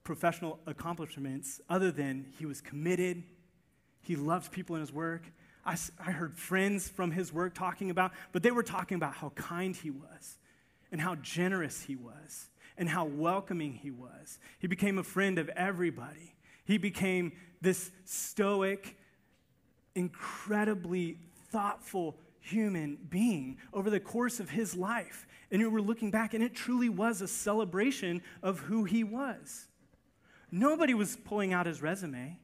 professional 0.03 0.59
accomplishments 0.67 1.59
other 1.67 1.91
than 1.91 2.27
he 2.37 2.45
was 2.45 2.61
committed, 2.61 3.23
he 4.03 4.15
loved 4.15 4.51
people 4.51 4.75
in 4.75 4.81
his 4.81 4.93
work. 4.93 5.23
I, 5.65 5.75
I 5.99 6.11
heard 6.11 6.37
friends 6.37 6.87
from 6.87 7.09
his 7.09 7.33
work 7.33 7.55
talking 7.55 7.89
about, 7.89 8.11
but 8.31 8.43
they 8.43 8.51
were 8.51 8.61
talking 8.61 8.95
about 8.97 9.15
how 9.15 9.29
kind 9.29 9.75
he 9.75 9.89
was 9.89 10.37
and 10.91 11.01
how 11.01 11.15
generous 11.15 11.81
he 11.81 11.95
was 11.95 12.49
and 12.77 12.87
how 12.87 13.05
welcoming 13.05 13.73
he 13.73 13.89
was. 13.89 14.37
He 14.59 14.67
became 14.67 14.99
a 14.99 15.03
friend 15.03 15.39
of 15.39 15.49
everybody. 15.49 16.35
He 16.65 16.77
became 16.77 17.31
this 17.61 17.89
stoic, 18.03 18.95
incredibly 19.95 21.17
thoughtful 21.49 22.19
human 22.45 22.97
being 23.09 23.57
over 23.73 23.89
the 23.89 23.99
course 23.99 24.39
of 24.39 24.49
his 24.49 24.75
life. 24.75 25.27
And 25.51 25.61
we 25.61 25.67
were 25.67 25.81
looking 25.81 26.11
back, 26.11 26.33
and 26.33 26.43
it 26.43 26.53
truly 26.53 26.89
was 26.89 27.21
a 27.21 27.27
celebration 27.27 28.21
of 28.43 28.59
who 28.59 28.83
he 28.83 29.03
was. 29.03 29.67
Nobody 30.51 30.93
was 30.93 31.15
pulling 31.15 31.53
out 31.53 31.65
his 31.65 31.81
resume. 31.81 32.39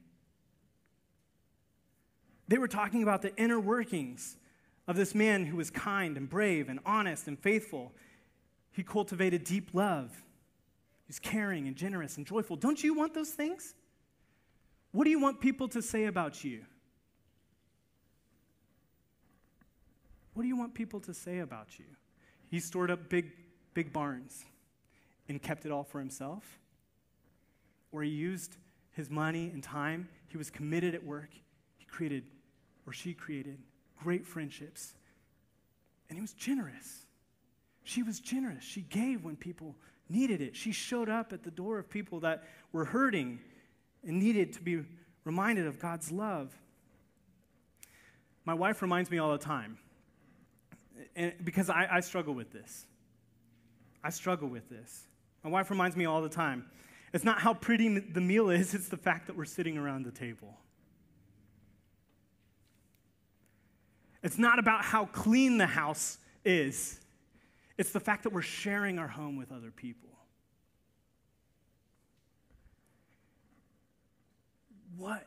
They 2.48 2.58
were 2.58 2.68
talking 2.68 3.02
about 3.02 3.22
the 3.22 3.34
inner 3.36 3.60
workings 3.60 4.36
of 4.88 4.96
this 4.96 5.14
man 5.14 5.46
who 5.46 5.56
was 5.56 5.70
kind 5.70 6.16
and 6.16 6.28
brave 6.28 6.68
and 6.68 6.80
honest 6.84 7.28
and 7.28 7.38
faithful 7.38 7.92
he 8.72 8.82
cultivated 8.82 9.44
deep 9.44 9.70
love. 9.74 10.10
He's 11.06 11.18
caring 11.18 11.68
and 11.68 11.76
generous 11.76 12.16
and 12.16 12.26
joyful. 12.26 12.56
Don't 12.56 12.82
you 12.82 12.94
want 12.94 13.14
those 13.14 13.30
things? 13.30 13.74
What 14.92 15.04
do 15.04 15.10
you 15.10 15.20
want 15.20 15.40
people 15.40 15.68
to 15.68 15.82
say 15.82 16.06
about 16.06 16.42
you? 16.42 16.64
What 20.34 20.42
do 20.42 20.48
you 20.48 20.56
want 20.56 20.74
people 20.74 21.00
to 21.00 21.14
say 21.14 21.38
about 21.38 21.78
you? 21.78 21.84
He 22.48 22.60
stored 22.60 22.90
up 22.90 23.08
big, 23.08 23.32
big 23.74 23.92
barns 23.92 24.44
and 25.28 25.40
kept 25.42 25.64
it 25.64 25.72
all 25.72 25.84
for 25.84 25.98
himself. 25.98 26.58
Or 27.92 28.02
he 28.02 28.10
used 28.10 28.56
his 28.92 29.10
money 29.10 29.50
and 29.52 29.62
time. 29.62 30.08
He 30.28 30.38
was 30.38 30.50
committed 30.50 30.94
at 30.94 31.04
work. 31.04 31.30
He 31.76 31.84
created, 31.86 32.24
or 32.86 32.92
she 32.92 33.14
created, 33.14 33.58
great 34.02 34.26
friendships. 34.26 34.94
And 36.08 36.16
he 36.16 36.22
was 36.22 36.32
generous. 36.32 37.06
She 37.84 38.02
was 38.02 38.20
generous. 38.20 38.64
She 38.64 38.82
gave 38.82 39.24
when 39.24 39.36
people 39.36 39.76
needed 40.08 40.40
it. 40.40 40.56
She 40.56 40.72
showed 40.72 41.08
up 41.08 41.32
at 41.32 41.42
the 41.42 41.50
door 41.50 41.78
of 41.78 41.88
people 41.88 42.20
that 42.20 42.44
were 42.72 42.84
hurting 42.84 43.40
and 44.06 44.18
needed 44.18 44.52
to 44.54 44.62
be 44.62 44.84
reminded 45.24 45.66
of 45.66 45.78
God's 45.78 46.10
love. 46.10 46.56
My 48.44 48.54
wife 48.54 48.82
reminds 48.82 49.10
me 49.10 49.18
all 49.18 49.32
the 49.32 49.38
time, 49.38 49.78
and 51.14 51.32
because 51.44 51.70
I, 51.70 51.88
I 51.90 52.00
struggle 52.00 52.34
with 52.34 52.52
this. 52.52 52.86
I 54.04 54.10
struggle 54.10 54.48
with 54.48 54.68
this. 54.68 55.06
My 55.44 55.50
wife 55.50 55.70
reminds 55.70 55.96
me 55.96 56.04
all 56.04 56.22
the 56.22 56.28
time. 56.28 56.66
It's 57.12 57.24
not 57.24 57.40
how 57.40 57.54
pretty 57.54 57.98
the 57.98 58.20
meal 58.20 58.50
is, 58.50 58.74
it's 58.74 58.88
the 58.88 58.96
fact 58.96 59.26
that 59.26 59.36
we're 59.36 59.44
sitting 59.44 59.76
around 59.76 60.04
the 60.04 60.10
table. 60.10 60.58
It's 64.22 64.38
not 64.38 64.58
about 64.58 64.84
how 64.84 65.06
clean 65.06 65.58
the 65.58 65.66
house 65.66 66.18
is, 66.44 67.00
it's 67.76 67.90
the 67.90 68.00
fact 68.00 68.22
that 68.22 68.32
we're 68.32 68.42
sharing 68.42 68.98
our 68.98 69.08
home 69.08 69.36
with 69.36 69.50
other 69.52 69.70
people. 69.70 70.10
What 74.96 75.26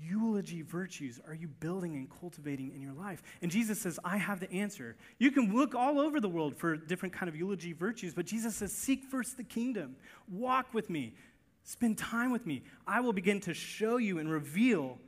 eulogy 0.00 0.62
virtues 0.62 1.20
are 1.26 1.34
you 1.34 1.48
building 1.48 1.94
and 1.94 2.08
cultivating 2.20 2.72
in 2.74 2.80
your 2.80 2.92
life? 2.92 3.22
And 3.42 3.50
Jesus 3.50 3.80
says, 3.80 3.98
I 4.04 4.16
have 4.16 4.40
the 4.40 4.50
answer. 4.52 4.96
You 5.18 5.30
can 5.30 5.54
look 5.54 5.74
all 5.74 6.00
over 6.00 6.20
the 6.20 6.28
world 6.28 6.56
for 6.56 6.76
different 6.76 7.14
kind 7.14 7.28
of 7.28 7.36
eulogy 7.36 7.72
virtues, 7.72 8.14
but 8.14 8.26
Jesus 8.26 8.56
says, 8.56 8.72
seek 8.72 9.04
first 9.04 9.36
the 9.36 9.44
kingdom. 9.44 9.96
Walk 10.28 10.74
with 10.74 10.90
me. 10.90 11.14
Spend 11.62 11.96
time 11.96 12.30
with 12.30 12.46
me. 12.46 12.62
I 12.86 13.00
will 13.00 13.12
begin 13.12 13.40
to 13.42 13.54
show 13.54 13.96
you 13.96 14.18
and 14.18 14.30
reveal 14.30 14.98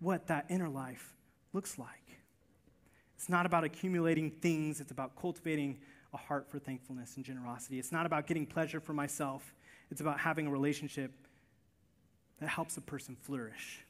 what 0.00 0.26
that 0.26 0.46
inner 0.48 0.68
life 0.68 1.14
looks 1.52 1.78
like. 1.78 1.88
It's 3.16 3.28
not 3.28 3.46
about 3.46 3.64
accumulating 3.64 4.30
things, 4.30 4.80
it's 4.80 4.92
about 4.92 5.14
cultivating 5.14 5.78
a 6.12 6.16
heart 6.16 6.50
for 6.50 6.58
thankfulness 6.58 7.16
and 7.16 7.24
generosity. 7.24 7.78
It's 7.78 7.92
not 7.92 8.06
about 8.06 8.26
getting 8.26 8.46
pleasure 8.46 8.80
for 8.80 8.92
myself, 8.92 9.54
it's 9.90 10.00
about 10.00 10.18
having 10.18 10.46
a 10.46 10.50
relationship 10.50 11.12
that 12.40 12.48
helps 12.48 12.76
a 12.76 12.80
person 12.80 13.16
flourish 13.20 13.84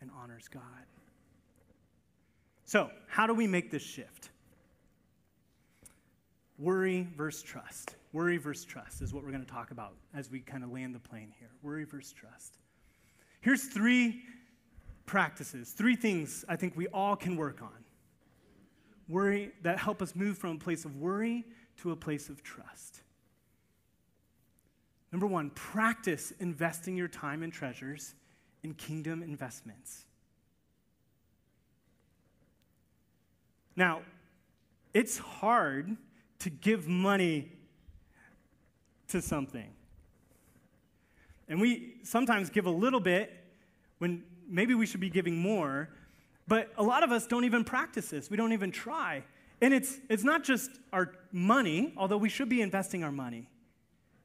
and 0.00 0.10
honors 0.20 0.48
God. 0.48 0.62
So, 2.64 2.90
how 3.08 3.26
do 3.26 3.34
we 3.34 3.46
make 3.46 3.70
this 3.70 3.82
shift? 3.82 4.30
Worry 6.58 7.08
versus 7.16 7.42
trust. 7.42 7.96
Worry 8.12 8.36
versus 8.36 8.64
trust 8.64 9.02
is 9.02 9.14
what 9.14 9.24
we're 9.24 9.30
going 9.30 9.44
to 9.44 9.50
talk 9.50 9.70
about 9.70 9.94
as 10.14 10.30
we 10.30 10.40
kind 10.40 10.62
of 10.62 10.70
land 10.70 10.94
the 10.94 11.00
plane 11.00 11.32
here. 11.38 11.50
Worry 11.62 11.84
versus 11.84 12.12
trust. 12.12 12.58
Here's 13.40 13.64
three 13.64 14.22
practices, 15.06 15.72
three 15.72 15.96
things 15.96 16.44
I 16.48 16.56
think 16.56 16.76
we 16.76 16.86
all 16.88 17.16
can 17.16 17.36
work 17.36 17.62
on 17.62 17.80
worry 19.10 19.50
that 19.62 19.78
help 19.78 20.00
us 20.00 20.14
move 20.14 20.38
from 20.38 20.52
a 20.52 20.58
place 20.58 20.84
of 20.84 20.96
worry 20.96 21.44
to 21.78 21.90
a 21.90 21.96
place 21.96 22.28
of 22.28 22.42
trust. 22.42 23.02
Number 25.12 25.26
one, 25.26 25.50
practice 25.50 26.32
investing 26.38 26.96
your 26.96 27.08
time 27.08 27.42
and 27.42 27.52
treasures 27.52 28.14
in 28.62 28.74
kingdom 28.74 29.22
investments. 29.22 30.04
Now, 33.74 34.02
it's 34.92 35.18
hard 35.18 35.96
to 36.40 36.50
give 36.50 36.86
money 36.86 37.52
to 39.08 39.20
something. 39.20 39.72
And 41.48 41.60
we 41.60 41.94
sometimes 42.02 42.50
give 42.50 42.66
a 42.66 42.70
little 42.70 43.00
bit 43.00 43.32
when 43.98 44.22
maybe 44.48 44.74
we 44.74 44.86
should 44.86 45.00
be 45.00 45.10
giving 45.10 45.36
more, 45.36 45.88
but 46.46 46.72
a 46.76 46.82
lot 46.82 47.02
of 47.02 47.10
us 47.10 47.26
don't 47.26 47.44
even 47.44 47.64
practice 47.64 48.08
this. 48.08 48.30
We 48.30 48.36
don't 48.36 48.52
even 48.52 48.70
try. 48.70 49.24
And 49.60 49.74
it's, 49.74 49.98
it's 50.08 50.24
not 50.24 50.44
just 50.44 50.70
our 50.92 51.12
money, 51.32 51.92
although 51.96 52.16
we 52.16 52.28
should 52.28 52.48
be 52.48 52.62
investing 52.62 53.04
our 53.04 53.12
money. 53.12 53.48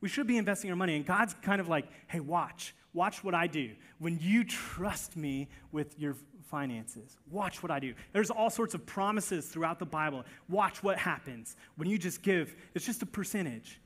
We 0.05 0.09
should 0.09 0.27
be 0.27 0.37
investing 0.37 0.69
our 0.69 0.75
money. 0.75 0.95
And 0.97 1.03
God's 1.03 1.33
kind 1.41 1.59
of 1.59 1.67
like, 1.67 1.87
hey, 2.05 2.19
watch. 2.19 2.75
Watch 2.93 3.23
what 3.23 3.33
I 3.33 3.47
do. 3.47 3.71
When 3.97 4.19
you 4.21 4.43
trust 4.43 5.17
me 5.17 5.49
with 5.71 5.97
your 5.97 6.15
finances, 6.43 7.17
watch 7.31 7.63
what 7.63 7.71
I 7.71 7.79
do. 7.79 7.95
There's 8.13 8.29
all 8.29 8.51
sorts 8.51 8.75
of 8.75 8.85
promises 8.85 9.47
throughout 9.47 9.79
the 9.79 9.85
Bible. 9.87 10.23
Watch 10.47 10.83
what 10.83 10.99
happens. 10.99 11.55
When 11.77 11.89
you 11.89 11.97
just 11.97 12.21
give, 12.21 12.55
it's 12.75 12.85
just 12.85 13.01
a 13.01 13.07
percentage, 13.07 13.81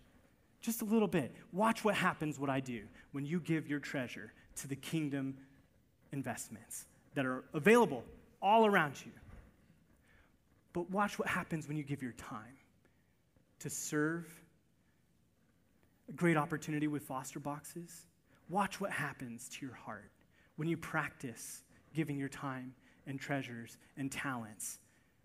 just 0.59 0.81
a 0.81 0.85
little 0.85 1.07
bit. 1.07 1.33
Watch 1.53 1.85
what 1.85 1.95
happens, 1.95 2.37
what 2.37 2.49
I 2.49 2.59
do, 2.59 2.81
when 3.13 3.25
you 3.25 3.39
give 3.39 3.69
your 3.69 3.79
treasure 3.79 4.33
to 4.57 4.67
the 4.67 4.75
kingdom 4.75 5.37
investments 6.11 6.83
that 7.15 7.25
are 7.25 7.45
available 7.53 8.03
all 8.41 8.65
around 8.65 8.95
you. 9.05 9.13
But 10.73 10.91
watch 10.91 11.17
what 11.17 11.29
happens 11.29 11.69
when 11.69 11.77
you 11.77 11.83
give 11.83 12.03
your 12.03 12.11
time 12.11 12.57
to 13.59 13.69
serve. 13.69 14.27
A 16.09 16.13
great 16.13 16.37
opportunity 16.37 16.87
with 16.87 17.03
foster 17.03 17.39
boxes. 17.39 18.05
Watch 18.49 18.81
what 18.81 18.91
happens 18.91 19.47
to 19.49 19.65
your 19.65 19.75
heart 19.75 20.11
when 20.55 20.67
you 20.67 20.75
practice 20.75 21.61
giving 21.93 22.17
your 22.17 22.29
time 22.29 22.73
and 23.05 23.19
treasures 23.19 23.77
and 23.97 24.11
talents 24.11 24.79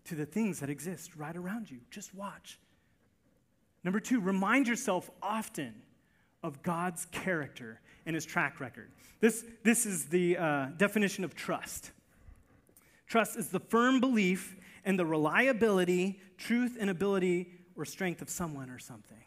to 0.05 0.15
the 0.15 0.25
things 0.25 0.59
that 0.59 0.69
exist 0.69 1.15
right 1.15 1.35
around 1.35 1.69
you. 1.69 1.79
Just 1.89 2.13
watch. 2.13 2.59
Number 3.83 3.99
two, 3.99 4.19
remind 4.19 4.67
yourself 4.67 5.09
often 5.21 5.73
of 6.43 6.61
God's 6.61 7.05
character 7.07 7.81
and 8.05 8.13
his 8.13 8.25
track 8.25 8.59
record. 8.59 8.91
This, 9.19 9.43
this 9.63 9.85
is 9.85 10.05
the 10.05 10.37
uh, 10.37 10.65
definition 10.77 11.23
of 11.23 11.35
trust. 11.35 11.91
Trust 13.07 13.37
is 13.37 13.49
the 13.49 13.59
firm 13.59 13.99
belief 13.99 14.55
and 14.83 14.99
the 14.99 15.05
reliability, 15.05 16.19
truth, 16.37 16.77
and 16.79 16.89
ability 16.89 17.51
or 17.75 17.85
strength 17.85 18.21
of 18.21 18.29
someone 18.29 18.69
or 18.69 18.79
something. 18.79 19.17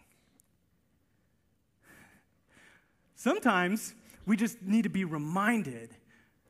Sometimes 3.18 3.96
we 4.26 4.36
just 4.36 4.62
need 4.62 4.82
to 4.82 4.88
be 4.88 5.04
reminded 5.04 5.90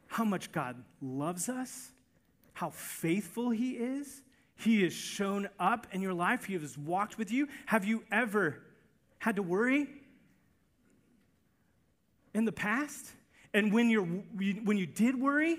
how 0.07 0.23
much 0.23 0.53
God 0.53 0.77
loves 1.01 1.49
us, 1.49 1.93
how 2.53 2.69
faithful 2.69 3.49
He 3.49 3.71
is. 3.71 4.21
He 4.55 4.83
has 4.83 4.93
shown 4.93 5.49
up 5.59 5.87
in 5.93 6.03
your 6.03 6.13
life, 6.13 6.45
He 6.45 6.53
has 6.53 6.77
walked 6.77 7.17
with 7.17 7.33
you. 7.33 7.49
Have 7.65 7.87
you 7.87 8.05
ever 8.13 8.63
had 9.19 9.37
to 9.37 9.43
worry 9.43 9.87
in 12.35 12.45
the 12.45 12.53
past? 12.53 13.13
And 13.55 13.73
when, 13.73 13.89
you're, 13.89 14.05
when 14.05 14.77
you 14.77 14.85
did 14.85 15.19
worry, 15.19 15.57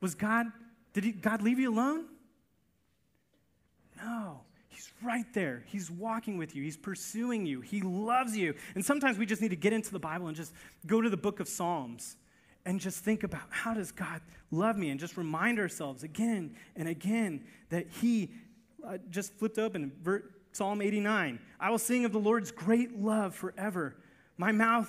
was 0.00 0.14
God, 0.14 0.46
did 0.92 1.02
he, 1.02 1.10
God 1.10 1.42
leave 1.42 1.58
you 1.58 1.68
alone? 1.68 2.04
No. 3.96 4.42
He's 4.78 4.92
right 5.02 5.26
there. 5.32 5.64
He's 5.66 5.90
walking 5.90 6.38
with 6.38 6.54
you. 6.54 6.62
He's 6.62 6.76
pursuing 6.76 7.44
you. 7.44 7.60
He 7.60 7.80
loves 7.80 8.36
you. 8.36 8.54
And 8.76 8.84
sometimes 8.84 9.18
we 9.18 9.26
just 9.26 9.42
need 9.42 9.48
to 9.48 9.56
get 9.56 9.72
into 9.72 9.90
the 9.90 9.98
Bible 9.98 10.28
and 10.28 10.36
just 10.36 10.52
go 10.86 11.00
to 11.00 11.10
the 11.10 11.16
book 11.16 11.40
of 11.40 11.48
Psalms 11.48 12.16
and 12.64 12.78
just 12.78 13.02
think 13.02 13.24
about 13.24 13.42
how 13.50 13.74
does 13.74 13.90
God 13.90 14.20
love 14.52 14.78
me 14.78 14.90
and 14.90 15.00
just 15.00 15.16
remind 15.16 15.58
ourselves 15.58 16.04
again 16.04 16.54
and 16.76 16.86
again 16.86 17.44
that 17.70 17.88
He 18.00 18.30
uh, 18.86 18.98
just 19.10 19.34
flipped 19.34 19.58
open 19.58 19.90
Psalm 20.52 20.80
89. 20.80 21.40
I 21.58 21.70
will 21.70 21.78
sing 21.78 22.04
of 22.04 22.12
the 22.12 22.20
Lord's 22.20 22.52
great 22.52 23.00
love 23.00 23.34
forever. 23.34 23.96
My 24.36 24.52
mouth, 24.52 24.88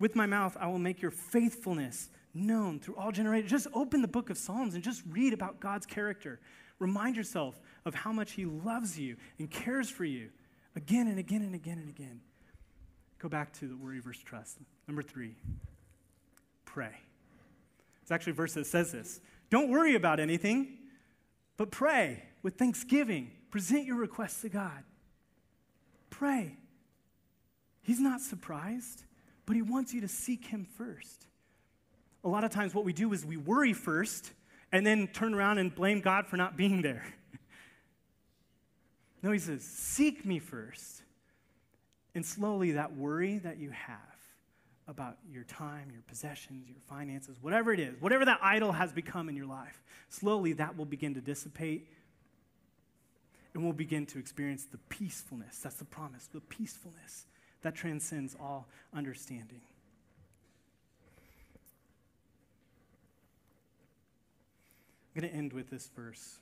with 0.00 0.14
my 0.14 0.26
mouth, 0.26 0.54
I 0.60 0.66
will 0.66 0.78
make 0.78 1.00
your 1.00 1.10
faithfulness 1.10 2.10
known 2.34 2.78
through 2.78 2.96
all 2.96 3.10
generations. 3.10 3.50
Just 3.50 3.68
open 3.72 4.02
the 4.02 4.08
book 4.08 4.28
of 4.28 4.36
Psalms 4.36 4.74
and 4.74 4.84
just 4.84 5.02
read 5.08 5.32
about 5.32 5.60
God's 5.60 5.86
character. 5.86 6.40
Remind 6.78 7.16
yourself 7.16 7.58
of 7.84 7.94
how 7.94 8.12
much 8.12 8.32
He 8.32 8.44
loves 8.44 8.98
you 8.98 9.16
and 9.38 9.50
cares 9.50 9.90
for 9.90 10.04
you 10.04 10.30
again 10.76 11.06
and 11.06 11.18
again 11.18 11.42
and 11.42 11.54
again 11.54 11.78
and 11.78 11.88
again. 11.88 12.20
Go 13.18 13.28
back 13.28 13.52
to 13.54 13.68
the 13.68 13.76
worry 13.76 14.00
versus 14.00 14.22
trust. 14.22 14.58
Number 14.86 15.02
three, 15.02 15.34
pray. 16.64 16.94
It's 18.02 18.10
actually 18.10 18.32
a 18.32 18.34
verse 18.34 18.54
that 18.54 18.66
says 18.66 18.92
this 18.92 19.20
Don't 19.50 19.70
worry 19.70 19.94
about 19.94 20.20
anything, 20.20 20.78
but 21.56 21.70
pray 21.70 22.22
with 22.42 22.56
thanksgiving. 22.56 23.30
Present 23.50 23.86
your 23.86 23.96
requests 23.96 24.42
to 24.42 24.48
God. 24.48 24.82
Pray. 26.10 26.56
He's 27.82 28.00
not 28.00 28.20
surprised, 28.20 29.04
but 29.46 29.56
He 29.56 29.62
wants 29.62 29.94
you 29.94 30.00
to 30.00 30.08
seek 30.08 30.46
Him 30.46 30.66
first. 30.76 31.26
A 32.24 32.28
lot 32.28 32.44
of 32.44 32.50
times, 32.50 32.74
what 32.74 32.84
we 32.84 32.92
do 32.92 33.12
is 33.12 33.24
we 33.24 33.36
worry 33.36 33.72
first 33.72 34.32
and 34.72 34.86
then 34.86 35.06
turn 35.08 35.34
around 35.34 35.58
and 35.58 35.74
blame 35.74 36.00
God 36.00 36.26
for 36.26 36.36
not 36.36 36.56
being 36.56 36.82
there. 36.82 37.04
No, 39.24 39.32
he 39.32 39.38
says, 39.38 39.62
Seek 39.62 40.26
me 40.26 40.38
first. 40.38 41.00
And 42.14 42.24
slowly, 42.24 42.72
that 42.72 42.94
worry 42.94 43.38
that 43.38 43.58
you 43.58 43.70
have 43.70 43.98
about 44.86 45.16
your 45.32 45.44
time, 45.44 45.88
your 45.90 46.02
possessions, 46.06 46.68
your 46.68 46.78
finances, 46.90 47.38
whatever 47.40 47.72
it 47.72 47.80
is, 47.80 47.98
whatever 48.00 48.26
that 48.26 48.38
idol 48.42 48.70
has 48.72 48.92
become 48.92 49.30
in 49.30 49.34
your 49.34 49.46
life, 49.46 49.82
slowly 50.10 50.52
that 50.52 50.76
will 50.76 50.84
begin 50.84 51.14
to 51.14 51.22
dissipate 51.22 51.88
and 53.54 53.64
we'll 53.64 53.72
begin 53.72 54.04
to 54.04 54.18
experience 54.18 54.66
the 54.66 54.76
peacefulness. 54.90 55.58
That's 55.58 55.76
the 55.76 55.86
promise, 55.86 56.28
the 56.30 56.40
peacefulness 56.42 57.24
that 57.62 57.74
transcends 57.74 58.36
all 58.38 58.68
understanding. 58.92 59.62
I'm 65.16 65.22
going 65.22 65.32
to 65.32 65.36
end 65.36 65.54
with 65.54 65.70
this 65.70 65.88
verse. 65.96 66.40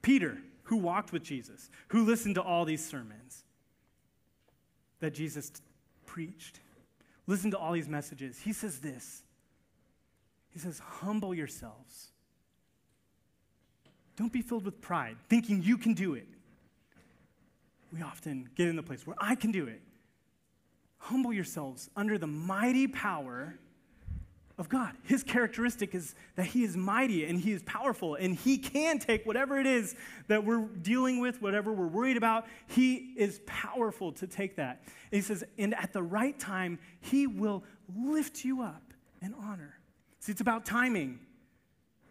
Peter, 0.00 0.38
who 0.68 0.76
walked 0.76 1.12
with 1.12 1.22
Jesus, 1.22 1.70
who 1.88 2.04
listened 2.04 2.34
to 2.34 2.42
all 2.42 2.66
these 2.66 2.84
sermons 2.84 3.42
that 5.00 5.14
Jesus 5.14 5.50
preached, 6.04 6.60
listened 7.26 7.52
to 7.52 7.58
all 7.58 7.72
these 7.72 7.88
messages, 7.88 8.38
he 8.38 8.52
says 8.52 8.80
this. 8.80 9.22
He 10.50 10.58
says, 10.58 10.78
Humble 10.78 11.34
yourselves. 11.34 12.08
Don't 14.16 14.32
be 14.32 14.42
filled 14.42 14.66
with 14.66 14.82
pride, 14.82 15.16
thinking 15.30 15.62
you 15.62 15.78
can 15.78 15.94
do 15.94 16.12
it. 16.12 16.26
We 17.90 18.02
often 18.02 18.50
get 18.54 18.68
in 18.68 18.76
the 18.76 18.82
place 18.82 19.06
where 19.06 19.16
I 19.18 19.36
can 19.36 19.50
do 19.50 19.66
it. 19.66 19.80
Humble 20.98 21.32
yourselves 21.32 21.88
under 21.96 22.18
the 22.18 22.26
mighty 22.26 22.86
power 22.86 23.54
of 24.58 24.68
God. 24.68 24.92
His 25.04 25.22
characteristic 25.22 25.94
is 25.94 26.16
that 26.34 26.46
He 26.46 26.64
is 26.64 26.76
mighty 26.76 27.24
and 27.24 27.40
He 27.40 27.52
is 27.52 27.62
powerful, 27.62 28.16
and 28.16 28.34
He 28.34 28.58
can 28.58 28.98
take 28.98 29.24
whatever 29.24 29.58
it 29.58 29.66
is 29.66 29.94
that 30.26 30.44
we're 30.44 30.66
dealing 30.82 31.20
with, 31.20 31.40
whatever 31.40 31.72
we're 31.72 31.86
worried 31.86 32.16
about. 32.16 32.46
He 32.66 33.14
is 33.16 33.40
powerful 33.46 34.12
to 34.12 34.26
take 34.26 34.56
that. 34.56 34.82
And 34.84 35.12
He 35.12 35.20
says, 35.20 35.44
and 35.56 35.74
at 35.74 35.92
the 35.92 36.02
right 36.02 36.38
time, 36.38 36.78
He 37.00 37.26
will 37.26 37.62
lift 37.96 38.44
you 38.44 38.62
up 38.62 38.82
in 39.22 39.32
honor. 39.34 39.74
See, 40.18 40.32
it's 40.32 40.40
about 40.40 40.66
timing. 40.66 41.20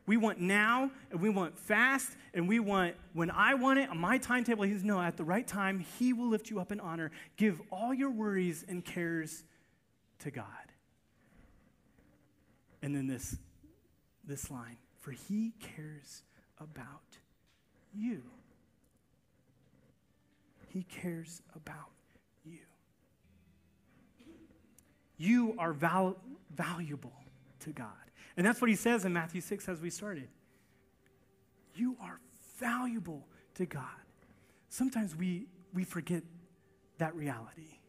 We 0.05 0.15
want 0.15 0.39
now, 0.39 0.89
and 1.11 1.19
we 1.19 1.29
want 1.29 1.59
fast, 1.59 2.11
and 2.33 2.47
we 2.47 2.61
want 2.61 2.95
when 3.11 3.29
I 3.29 3.55
want 3.55 3.79
it 3.79 3.89
on 3.89 3.97
my 3.97 4.17
timetable. 4.17 4.63
He 4.63 4.71
says, 4.71 4.85
no, 4.85 5.01
at 5.01 5.17
the 5.17 5.25
right 5.25 5.45
time, 5.45 5.85
He 5.99 6.13
will 6.13 6.29
lift 6.29 6.49
you 6.49 6.61
up 6.61 6.71
in 6.71 6.79
honor. 6.79 7.11
Give 7.35 7.61
all 7.73 7.93
your 7.93 8.09
worries 8.09 8.63
and 8.69 8.85
cares 8.85 9.43
to 10.19 10.31
God. 10.31 10.45
And 12.81 12.95
then 12.95 13.07
this, 13.07 13.37
this 14.25 14.51
line 14.51 14.77
for 15.07 15.13
he 15.13 15.53
cares 15.61 16.23
about 16.59 17.17
you. 17.95 18.21
He 20.67 20.83
cares 20.83 21.41
about 21.55 21.93
you. 22.43 22.59
You 25.15 25.55
are 25.57 25.71
val- 25.71 26.17
valuable 26.53 27.13
to 27.61 27.69
God. 27.69 27.87
And 28.35 28.45
that's 28.45 28.59
what 28.59 28.69
he 28.69 28.75
says 28.75 29.05
in 29.05 29.13
Matthew 29.13 29.39
6 29.39 29.69
as 29.69 29.79
we 29.79 29.89
started. 29.89 30.27
You 31.73 31.95
are 32.01 32.19
valuable 32.59 33.25
to 33.55 33.65
God. 33.65 33.85
Sometimes 34.67 35.15
we, 35.15 35.47
we 35.73 35.85
forget 35.85 36.21
that 36.97 37.15
reality. 37.15 37.79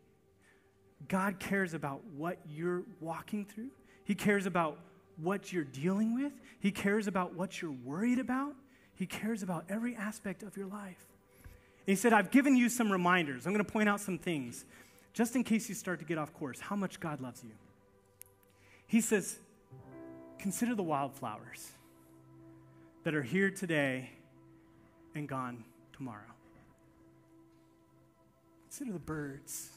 God 1.08 1.40
cares 1.40 1.74
about 1.74 2.04
what 2.16 2.38
you're 2.46 2.84
walking 3.00 3.44
through. 3.44 3.70
He 4.08 4.14
cares 4.14 4.46
about 4.46 4.78
what 5.18 5.52
you're 5.52 5.64
dealing 5.64 6.14
with. 6.14 6.32
He 6.60 6.70
cares 6.70 7.06
about 7.06 7.34
what 7.34 7.60
you're 7.60 7.76
worried 7.84 8.18
about. 8.18 8.54
He 8.94 9.04
cares 9.04 9.42
about 9.42 9.66
every 9.68 9.94
aspect 9.94 10.42
of 10.42 10.56
your 10.56 10.66
life. 10.66 11.04
And 11.42 11.88
he 11.88 11.94
said, 11.94 12.14
I've 12.14 12.30
given 12.30 12.56
you 12.56 12.70
some 12.70 12.90
reminders. 12.90 13.46
I'm 13.46 13.52
going 13.52 13.62
to 13.62 13.70
point 13.70 13.86
out 13.86 14.00
some 14.00 14.16
things 14.16 14.64
just 15.12 15.36
in 15.36 15.44
case 15.44 15.68
you 15.68 15.74
start 15.74 15.98
to 15.98 16.06
get 16.06 16.16
off 16.16 16.32
course, 16.32 16.58
how 16.58 16.74
much 16.74 17.00
God 17.00 17.20
loves 17.20 17.44
you. 17.44 17.50
He 18.86 19.02
says, 19.02 19.38
Consider 20.38 20.74
the 20.74 20.82
wildflowers 20.82 21.72
that 23.04 23.14
are 23.14 23.22
here 23.22 23.50
today 23.50 24.08
and 25.14 25.28
gone 25.28 25.64
tomorrow. 25.92 26.22
Consider 28.68 28.92
the 28.92 29.00
birds. 29.00 29.68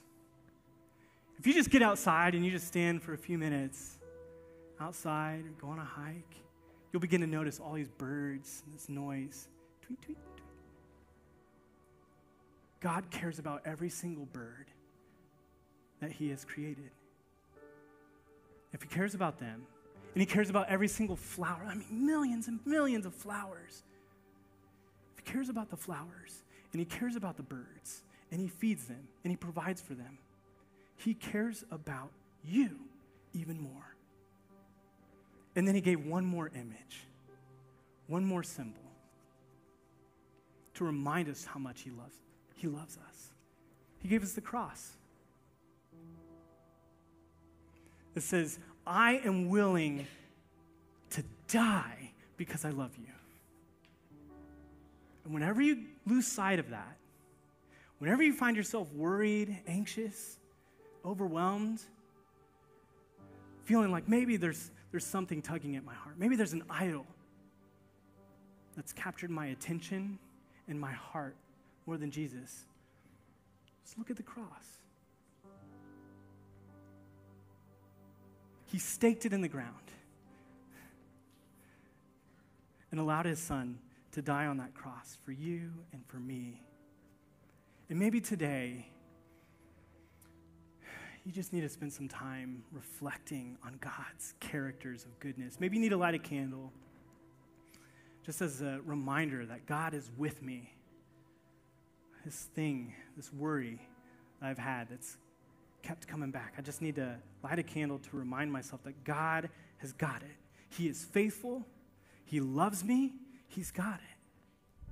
If 1.38 1.48
you 1.48 1.54
just 1.54 1.70
get 1.70 1.82
outside 1.82 2.34
and 2.34 2.46
you 2.46 2.52
just 2.52 2.68
stand 2.68 3.02
for 3.02 3.14
a 3.14 3.18
few 3.18 3.38
minutes, 3.38 3.98
outside 4.82 5.46
or 5.46 5.52
go 5.62 5.68
on 5.68 5.80
a 5.80 5.86
hike, 5.86 6.36
you'll 6.92 7.00
begin 7.00 7.22
to 7.22 7.28
notice 7.28 7.60
all 7.60 7.74
these 7.74 7.90
birds 7.90 8.64
and 8.66 8.74
this 8.74 8.90
noise. 8.90 9.48
Tweet, 9.82 10.02
tweet, 10.02 10.18
tweet. 10.36 10.46
God 12.80 13.10
cares 13.12 13.40
about 13.40 13.62
every 13.64 13.90
single 13.90 14.26
bird 14.26 14.66
that 16.00 16.12
He 16.12 16.30
has 16.30 16.44
created. 16.44 16.90
If 18.74 18.82
He 18.82 18.88
cares 18.88 19.14
about 19.14 19.40
them, 19.40 19.64
and 20.14 20.22
He 20.22 20.26
cares 20.26 20.50
about 20.50 20.68
every 20.68 20.88
single 20.88 21.16
flower, 21.16 21.66
I 21.68 21.76
mean, 21.76 22.06
millions 22.06 22.48
and 22.48 22.60
millions 22.66 23.06
of 23.06 23.14
flowers. 23.14 23.84
If 25.18 25.26
He 25.26 25.32
cares 25.32 25.48
about 25.50 25.70
the 25.70 25.78
flowers, 25.78 26.44
and 26.74 26.80
He 26.80 26.86
cares 26.86 27.16
about 27.16 27.38
the 27.38 27.44
birds, 27.44 28.02
and 28.32 28.42
He 28.42 28.48
feeds 28.48 28.86
them, 28.86 29.08
and 29.24 29.32
He 29.32 29.38
provides 29.38 29.82
for 29.82 29.94
them, 29.94 30.18
He 30.98 31.14
cares 31.14 31.64
about 31.72 32.10
you 32.44 32.80
even 33.34 33.62
more. 33.62 33.91
And 35.56 35.68
then 35.68 35.76
He 35.76 35.82
gave 35.82 36.06
one 36.06 36.26
more 36.26 36.49
image, 36.56 37.08
one 38.08 38.26
more 38.26 38.43
symbol 38.43 38.82
to 40.76 40.86
remind 40.86 41.30
us 41.30 41.45
how 41.45 41.60
much 41.60 41.82
He 41.82 41.91
loves, 41.91 42.16
he 42.56 42.68
loves 42.68 42.97
us. 42.97 43.30
He 43.99 44.08
gave 44.08 44.24
us 44.24 44.34
the 44.34 44.41
cross. 44.41 44.91
It 48.16 48.22
says, 48.22 48.60
I 48.86 49.22
am 49.26 49.49
willing 49.49 50.06
to 51.12 51.24
die 51.47 52.12
because 52.38 52.66
I 52.66 52.70
love 52.70 52.91
you. 52.97 53.14
And 55.26 55.34
whenever 55.34 55.62
you 55.62 55.86
lose 56.06 56.28
sight 56.28 56.60
of 56.60 56.70
that, 56.72 56.97
whenever 57.99 58.24
you 58.24 58.34
find 58.34 58.58
yourself 58.58 58.91
worried, 58.93 59.58
anxious, 59.68 60.38
overwhelmed, 61.06 61.82
feeling 63.64 63.91
like 63.91 64.10
maybe 64.10 64.38
there's, 64.38 64.72
there's 64.92 65.06
something 65.06 65.42
tugging 65.42 65.76
at 65.76 65.84
my 65.84 65.94
heart, 65.94 66.16
maybe 66.18 66.36
there's 66.36 66.54
an 66.54 66.64
idol 66.70 67.06
that's 68.76 68.94
captured 68.94 69.30
my 69.30 69.48
attention 69.48 70.20
and 70.68 70.80
my 70.80 70.92
heart 70.92 71.36
more 71.86 71.98
than 71.98 72.12
Jesus, 72.12 72.66
just 73.84 73.98
look 73.98 74.10
at 74.10 74.18
the 74.18 74.24
cross. 74.24 74.82
He 78.66 78.80
staked 78.80 79.26
it 79.26 79.34
in 79.34 79.42
the 79.42 79.50
ground 79.50 79.76
and 82.92 83.00
allowed 83.00 83.26
his 83.26 83.39
son 83.39 83.80
to 84.14 84.22
die 84.22 84.46
on 84.46 84.58
that 84.58 84.74
cross 84.74 85.18
for 85.26 85.32
you 85.32 85.72
and 85.92 86.06
for 86.08 86.18
me. 86.18 86.62
And 87.89 88.00
maybe 88.00 88.22
today, 88.22 88.91
you 91.26 91.32
just 91.32 91.53
need 91.53 91.61
to 91.61 91.69
spend 91.69 91.93
some 91.93 92.07
time 92.07 92.63
reflecting 92.72 93.57
on 93.63 93.78
God's 93.80 94.34
characters 94.39 95.05
of 95.05 95.19
goodness. 95.19 95.57
Maybe 95.59 95.78
you 95.78 95.82
need 95.82 95.89
to 95.89 95.97
light 95.97 96.15
a 96.15 96.19
candle 96.19 96.72
just 98.26 98.41
as 98.41 98.61
a 98.61 98.80
reminder 98.86 99.45
that 99.45 99.65
God 99.65 99.93
is 99.93 100.09
with 100.17 100.41
me. 100.41 100.74
This 102.26 102.49
thing, 102.55 102.93
this 103.15 103.32
worry 103.34 103.80
that 104.39 104.49
I've 104.49 104.57
had 104.57 104.89
that's 104.89 105.17
kept 105.84 106.07
coming 106.07 106.32
back. 106.32 106.53
I 106.57 106.61
just 106.61 106.82
need 106.82 106.95
to 106.95 107.15
light 107.43 107.59
a 107.59 107.63
candle 107.63 107.99
to 107.99 108.17
remind 108.17 108.51
myself 108.51 108.84
that 108.84 109.03
God 109.03 109.49
has 109.78 109.93
got 109.93 110.22
it. 110.22 110.36
He 110.69 110.88
is 110.88 111.03
faithful, 111.03 111.65
He 112.26 112.39
loves 112.39 112.84
me, 112.84 113.13
He's 113.47 113.72
got 113.72 113.95
it. 113.95 114.89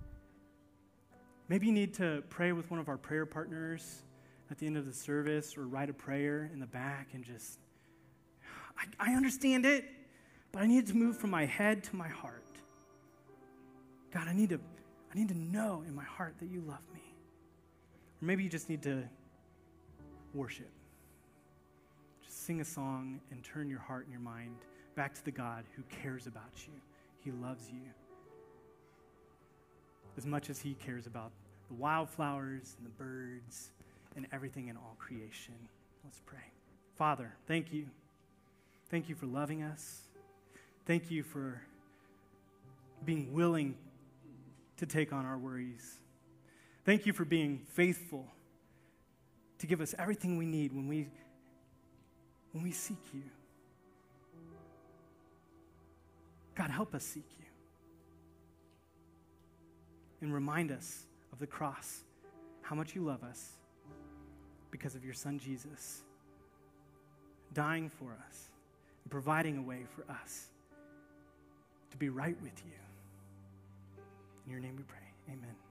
Maybe 1.48 1.68
you 1.68 1.72
need 1.72 1.96
to 1.96 2.24
pray 2.30 2.52
with 2.52 2.70
one 2.70 2.80
of 2.80 2.90
our 2.90 2.98
prayer 2.98 3.26
partners 3.26 4.04
at 4.52 4.58
the 4.58 4.66
end 4.66 4.78
of 4.78 4.86
the 4.86 4.94
service 4.94 5.58
or 5.58 5.68
write 5.68 5.90
a 5.90 5.94
prayer 5.94 6.50
in 6.52 6.60
the 6.60 6.68
back 6.68 7.10
and 7.14 7.24
just, 7.24 7.60
I, 8.78 9.12
I 9.12 9.16
understand 9.16 9.66
it, 9.66 9.86
but 10.52 10.62
I 10.62 10.68
need 10.68 10.88
to 10.88 10.96
move 10.96 11.18
from 11.18 11.30
my 11.30 11.46
head 11.46 11.84
to 11.86 11.96
my 11.96 12.08
heart. 12.08 12.44
God, 14.12 14.28
I 14.28 14.34
need 14.34 14.50
to, 14.50 14.60
I 15.14 15.18
need 15.18 15.30
to 15.30 15.38
know 15.38 15.84
in 15.88 15.94
my 15.94 16.04
heart 16.04 16.36
that 16.40 16.48
you 16.48 16.62
love 16.62 16.82
me. 16.94 17.02
Or 18.22 18.26
maybe 18.26 18.44
you 18.44 18.50
just 18.50 18.70
need 18.70 18.82
to 18.84 19.04
worship 20.34 20.70
Just 22.24 22.46
sing 22.46 22.62
a 22.62 22.66
song 22.66 23.20
and 23.32 23.44
turn 23.44 23.70
your 23.70 23.80
heart 23.80 24.04
and 24.04 24.12
your 24.12 24.22
mind 24.22 24.56
back 24.96 25.14
to 25.16 25.26
the 25.26 25.32
God 25.32 25.64
who 25.76 25.84
cares 25.84 26.28
about 26.28 26.52
you. 26.68 26.74
He 27.24 27.32
loves 27.32 27.70
you 27.70 27.82
as 30.18 30.26
much 30.26 30.50
as 30.50 30.60
He 30.60 30.74
cares 30.76 31.08
about 31.08 31.32
the 31.70 31.76
wildflowers 31.76 32.76
and 32.78 32.86
the 32.86 32.92
birds 32.92 33.72
and 34.16 34.28
everything 34.32 34.68
in 34.68 34.78
all 34.78 34.96
creation. 35.00 35.56
Let's 36.04 36.22
pray. 36.26 36.52
Father, 36.98 37.34
thank 37.48 37.72
you. 37.72 37.86
Thank 38.90 39.10
you 39.10 39.16
for 39.16 39.26
loving 39.26 39.64
us. 39.64 40.02
Thank 40.86 41.12
you 41.12 41.24
for 41.24 41.62
being 43.06 43.34
willing 43.34 43.76
to 44.78 44.86
take 44.86 45.14
on 45.14 45.26
our 45.26 45.38
worries. 45.38 46.00
Thank 46.86 47.06
you 47.06 47.14
for 47.14 47.26
being 47.26 47.62
faithful 47.74 48.26
to 49.60 49.68
give 49.68 49.82
us 49.82 49.94
everything 50.00 50.38
we 50.38 50.46
need 50.46 50.74
when 50.74 50.88
we 50.88 51.08
when 52.52 52.64
we 52.64 52.72
seek 52.72 52.98
you. 53.14 53.22
God, 56.56 56.72
help 56.72 56.96
us 56.96 57.04
seek 57.04 57.28
you. 57.38 57.46
And 60.22 60.34
remind 60.34 60.72
us 60.72 61.06
of 61.32 61.40
the 61.40 61.48
cross, 61.48 62.04
how 62.62 62.76
much 62.76 62.96
you 62.96 63.04
love 63.04 63.24
us 63.24 63.59
because 64.72 64.96
of 64.96 65.04
your 65.04 65.14
son 65.14 65.40
Jesus 65.40 66.02
dying 67.54 67.90
for 67.90 68.16
us 68.28 68.50
and 69.04 69.12
providing 69.12 69.58
a 69.58 69.62
way 69.62 69.84
for 69.96 70.10
us 70.12 70.48
to 71.92 71.98
be 71.98 72.10
right 72.10 72.40
with 72.42 72.62
you. 72.66 74.04
In 74.46 74.52
your 74.52 74.60
name 74.62 74.76
we 74.78 74.84
pray. 74.84 74.98
Amen. 75.30 75.69